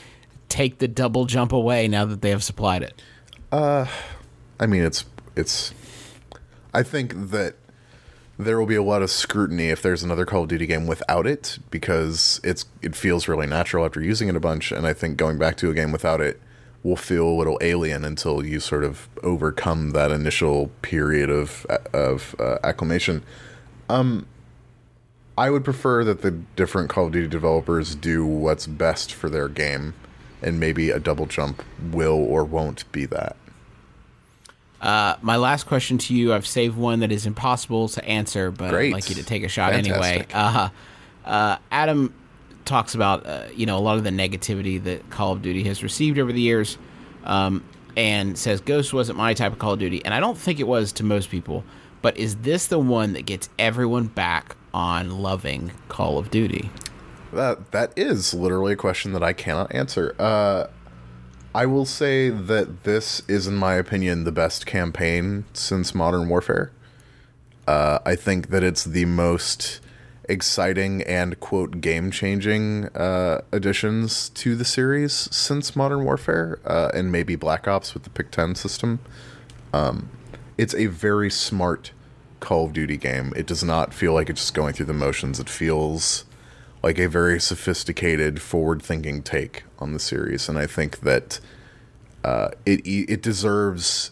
take 0.49 0.79
the 0.79 0.87
double 0.87 1.25
jump 1.25 1.51
away 1.51 1.87
now 1.87 2.05
that 2.05 2.21
they 2.21 2.29
have 2.29 2.43
supplied 2.43 2.83
it? 2.83 3.01
Uh, 3.51 3.85
I 4.59 4.65
mean, 4.65 4.83
it's 4.83 5.05
it's. 5.35 5.73
I 6.73 6.83
think 6.83 7.31
that 7.31 7.55
there 8.37 8.57
will 8.57 8.65
be 8.65 8.75
a 8.75 8.83
lot 8.83 9.01
of 9.01 9.11
scrutiny 9.11 9.67
if 9.67 9.81
there's 9.81 10.03
another 10.03 10.25
Call 10.25 10.43
of 10.43 10.49
Duty 10.49 10.65
game 10.65 10.87
without 10.87 11.27
it 11.27 11.59
because 11.69 12.41
it's 12.43 12.65
it 12.81 12.95
feels 12.95 13.27
really 13.27 13.47
natural 13.47 13.85
after 13.85 14.01
using 14.01 14.27
it 14.27 14.35
a 14.35 14.39
bunch, 14.39 14.71
and 14.71 14.87
I 14.87 14.93
think 14.93 15.17
going 15.17 15.37
back 15.37 15.55
to 15.57 15.69
a 15.69 15.73
game 15.73 15.91
without 15.91 16.21
it 16.21 16.41
will 16.83 16.97
feel 16.97 17.27
a 17.27 17.35
little 17.35 17.57
alien 17.61 18.03
until 18.03 18.45
you 18.45 18.59
sort 18.59 18.83
of 18.83 19.07
overcome 19.23 19.91
that 19.91 20.11
initial 20.11 20.69
period 20.81 21.29
of 21.29 21.65
of 21.93 22.35
uh, 22.39 22.57
acclimation. 22.63 23.23
Um, 23.89 24.25
I 25.37 25.49
would 25.49 25.63
prefer 25.63 26.03
that 26.03 26.21
the 26.21 26.31
different 26.31 26.89
Call 26.89 27.07
of 27.07 27.13
Duty 27.13 27.27
developers 27.27 27.95
do 27.95 28.25
what's 28.25 28.67
best 28.67 29.13
for 29.13 29.29
their 29.29 29.47
game, 29.47 29.93
and 30.41 30.59
maybe 30.59 30.91
a 30.91 30.99
double 30.99 31.25
jump 31.25 31.63
will 31.91 32.19
or 32.23 32.43
won't 32.43 32.89
be 32.91 33.05
that. 33.07 33.35
Uh, 34.79 35.15
my 35.21 35.37
last 35.37 35.65
question 35.65 35.97
to 35.97 36.13
you, 36.13 36.33
I've 36.33 36.45
saved 36.45 36.77
one 36.77 36.99
that 36.99 37.11
is 37.11 37.25
impossible 37.25 37.87
to 37.89 38.03
answer, 38.05 38.51
but 38.51 38.69
Great. 38.69 38.87
I'd 38.87 38.93
like 38.93 39.09
you 39.09 39.15
to 39.15 39.23
take 39.23 39.43
a 39.43 39.47
shot 39.47 39.71
anyway. 39.73 40.27
Uh, 40.33 40.69
uh, 41.23 41.57
Adam 41.71 42.13
talks 42.65 42.95
about 42.95 43.25
uh, 43.25 43.47
you 43.55 43.65
know 43.65 43.77
a 43.77 43.79
lot 43.79 43.97
of 43.97 44.03
the 44.03 44.09
negativity 44.09 44.83
that 44.83 45.09
Call 45.09 45.31
of 45.31 45.41
Duty 45.41 45.63
has 45.63 45.83
received 45.83 46.19
over 46.19 46.31
the 46.31 46.41
years, 46.41 46.77
um, 47.23 47.63
and 47.95 48.37
says 48.37 48.61
Ghost 48.61 48.93
wasn't 48.93 49.17
my 49.17 49.33
type 49.33 49.51
of 49.51 49.59
Call 49.59 49.73
of 49.73 49.79
Duty, 49.79 50.03
and 50.03 50.13
I 50.13 50.19
don't 50.19 50.37
think 50.37 50.59
it 50.59 50.67
was 50.67 50.91
to 50.93 51.03
most 51.03 51.29
people. 51.29 51.63
But 52.01 52.17
is 52.17 52.37
this 52.37 52.67
the 52.67 52.79
one 52.79 53.13
that 53.13 53.25
gets 53.25 53.49
everyone 53.57 54.07
back 54.07 54.57
on 54.73 55.21
loving 55.21 55.71
Call 55.87 56.17
of 56.17 56.29
Duty? 56.31 56.69
That 57.31 57.71
that 57.71 57.93
is 57.95 58.33
literally 58.33 58.73
a 58.73 58.77
question 58.77 59.13
that 59.13 59.23
I 59.23 59.33
cannot 59.33 59.73
answer. 59.73 60.15
Uh, 60.19 60.67
I 61.55 61.65
will 61.65 61.85
say 61.85 62.29
that 62.29 62.83
this 62.83 63.21
is, 63.27 63.45
in 63.45 63.55
my 63.55 63.75
opinion, 63.75 64.23
the 64.23 64.31
best 64.31 64.65
campaign 64.65 65.45
since 65.53 65.93
Modern 65.93 66.27
Warfare. 66.27 66.71
Uh, 67.67 67.99
I 68.05 68.15
think 68.15 68.49
that 68.49 68.63
it's 68.63 68.83
the 68.83 69.05
most 69.05 69.79
exciting 70.29 71.01
and 71.03 71.39
quote 71.39 71.81
game 71.81 72.11
changing 72.11 72.85
uh, 72.95 73.41
additions 73.51 74.29
to 74.29 74.55
the 74.55 74.65
series 74.65 75.13
since 75.13 75.75
Modern 75.75 76.03
Warfare, 76.03 76.59
uh, 76.65 76.89
and 76.93 77.11
maybe 77.11 77.35
Black 77.35 77.67
Ops 77.67 77.93
with 77.93 78.03
the 78.03 78.09
Pick 78.09 78.31
Ten 78.31 78.55
system. 78.55 78.99
Um, 79.73 80.09
it's 80.57 80.75
a 80.75 80.85
very 80.85 81.29
smart 81.29 81.91
Call 82.39 82.65
of 82.65 82.73
Duty 82.73 82.97
game. 82.97 83.33
It 83.35 83.45
does 83.45 83.63
not 83.63 83.93
feel 83.93 84.13
like 84.13 84.29
it's 84.29 84.41
just 84.41 84.53
going 84.53 84.73
through 84.73 84.87
the 84.87 84.93
motions. 84.93 85.39
It 85.39 85.49
feels 85.49 86.25
like 86.83 86.99
a 86.99 87.07
very 87.07 87.39
sophisticated, 87.39 88.41
forward-thinking 88.41 89.23
take 89.23 89.63
on 89.79 89.93
the 89.93 89.99
series, 89.99 90.49
and 90.49 90.59
I 90.59 90.67
think 90.67 90.99
that 90.99 91.39
uh, 92.23 92.49
it 92.65 92.85
it 92.85 93.21
deserves 93.21 94.11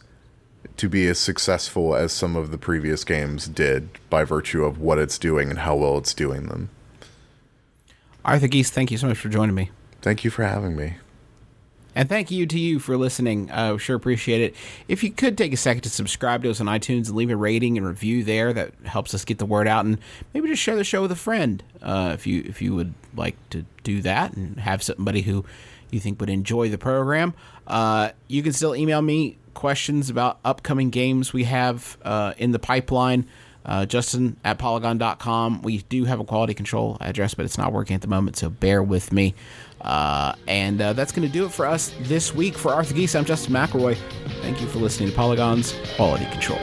to 0.78 0.89
be 0.89 1.08
as 1.08 1.19
successful 1.19 1.95
as 1.95 2.12
some 2.12 2.36
of 2.36 2.52
the 2.52 2.58
previous 2.58 3.04
games 3.04 3.47
did 3.47 3.89
by 4.10 4.24
virtue 4.24 4.63
of 4.63 4.80
what 4.80 4.97
it's 4.97 5.17
doing 5.17 5.50
and 5.50 5.60
how 5.60 5.76
well 5.76 5.97
it's 5.97 6.13
doing 6.13 6.47
them. 6.47 6.69
Arthur 8.24 8.47
Gies, 8.47 8.69
thank 8.69 8.91
you 8.91 8.97
so 8.97 9.08
much 9.08 9.17
for 9.17 9.30
joining 9.30 9.56
me. 9.56 9.71
Thank 10.02 10.24
you 10.24 10.32
for 10.32 10.43
having 10.43 10.76
me. 10.76 10.95
And 11.93 12.08
thank 12.08 12.32
you 12.32 12.45
to 12.45 12.58
you 12.58 12.80
for 12.80 12.95
listening. 12.95 13.52
I 13.52 13.76
sure 13.78 13.95
appreciate 13.97 14.41
it. 14.41 14.56
If 14.88 15.04
you 15.04 15.12
could 15.12 15.38
take 15.38 15.52
a 15.52 15.58
second 15.58 15.82
to 15.82 15.89
subscribe 15.89 16.43
to 16.43 16.50
us 16.50 16.62
on 16.62 16.67
iTunes 16.67 17.08
and 17.08 17.15
leave 17.15 17.30
a 17.30 17.36
rating 17.36 17.78
and 17.78 17.86
review 17.86 18.24
there, 18.24 18.54
that 18.54 18.74
helps 18.86 19.13
us 19.13 19.26
get 19.26 19.39
the 19.39 19.45
word 19.45 19.67
out. 19.67 19.86
And 19.86 19.97
maybe 20.34 20.47
just 20.47 20.62
share 20.62 20.78
the 20.78 20.86
show 20.86 21.02
with 21.02 21.12
a 21.12 21.17
friend 21.17 21.62
uh, 21.82 22.12
if 22.13 22.26
you 22.26 22.43
if 22.47 22.62
you 22.62 22.76
would 22.76 22.93
like 23.15 23.36
to 23.50 23.65
do 23.84 24.02
that 24.04 24.34
and 24.34 24.58
have 24.60 24.82
somebody 24.82 25.21
who 25.21 25.43
you 25.91 26.00
think 26.00 26.21
would 26.21 26.30
enjoy 26.30 26.69
the 26.69 26.78
program. 26.78 27.34
Uh, 27.67 28.12
you 28.30 28.41
can 28.41 28.54
still 28.54 28.74
email 28.74 29.02
me 29.02 29.38
questions 29.53 30.09
about 30.09 30.39
upcoming 30.43 30.89
games 30.89 31.33
we 31.33 31.45
have 31.45 31.97
uh, 32.03 32.33
in 32.37 32.51
the 32.51 32.59
pipeline. 32.59 33.27
Uh, 33.63 33.85
Justin 33.85 34.37
at 34.43 34.57
polygon.com. 34.57 35.61
We 35.61 35.79
do 35.83 36.05
have 36.05 36.19
a 36.19 36.23
quality 36.23 36.53
control 36.55 36.97
address, 36.99 37.35
but 37.35 37.45
it's 37.45 37.57
not 37.59 37.71
working 37.71 37.93
at 37.93 38.01
the 38.01 38.07
moment, 38.07 38.37
so 38.37 38.49
bear 38.49 38.81
with 38.81 39.11
me. 39.13 39.35
Uh, 39.81 40.33
and 40.47 40.81
uh, 40.81 40.93
that's 40.93 41.11
going 41.11 41.27
to 41.27 41.33
do 41.33 41.45
it 41.45 41.51
for 41.51 41.67
us 41.67 41.93
this 42.01 42.33
week. 42.33 42.57
For 42.57 42.73
Arthur 42.73 42.95
Gies, 42.95 43.15
I'm 43.15 43.25
Justin 43.25 43.53
McElroy. 43.53 43.97
Thank 44.41 44.61
you 44.61 44.67
for 44.67 44.79
listening 44.79 45.09
to 45.09 45.15
Polygon's 45.15 45.75
Quality 45.95 46.25
Control. 46.25 46.59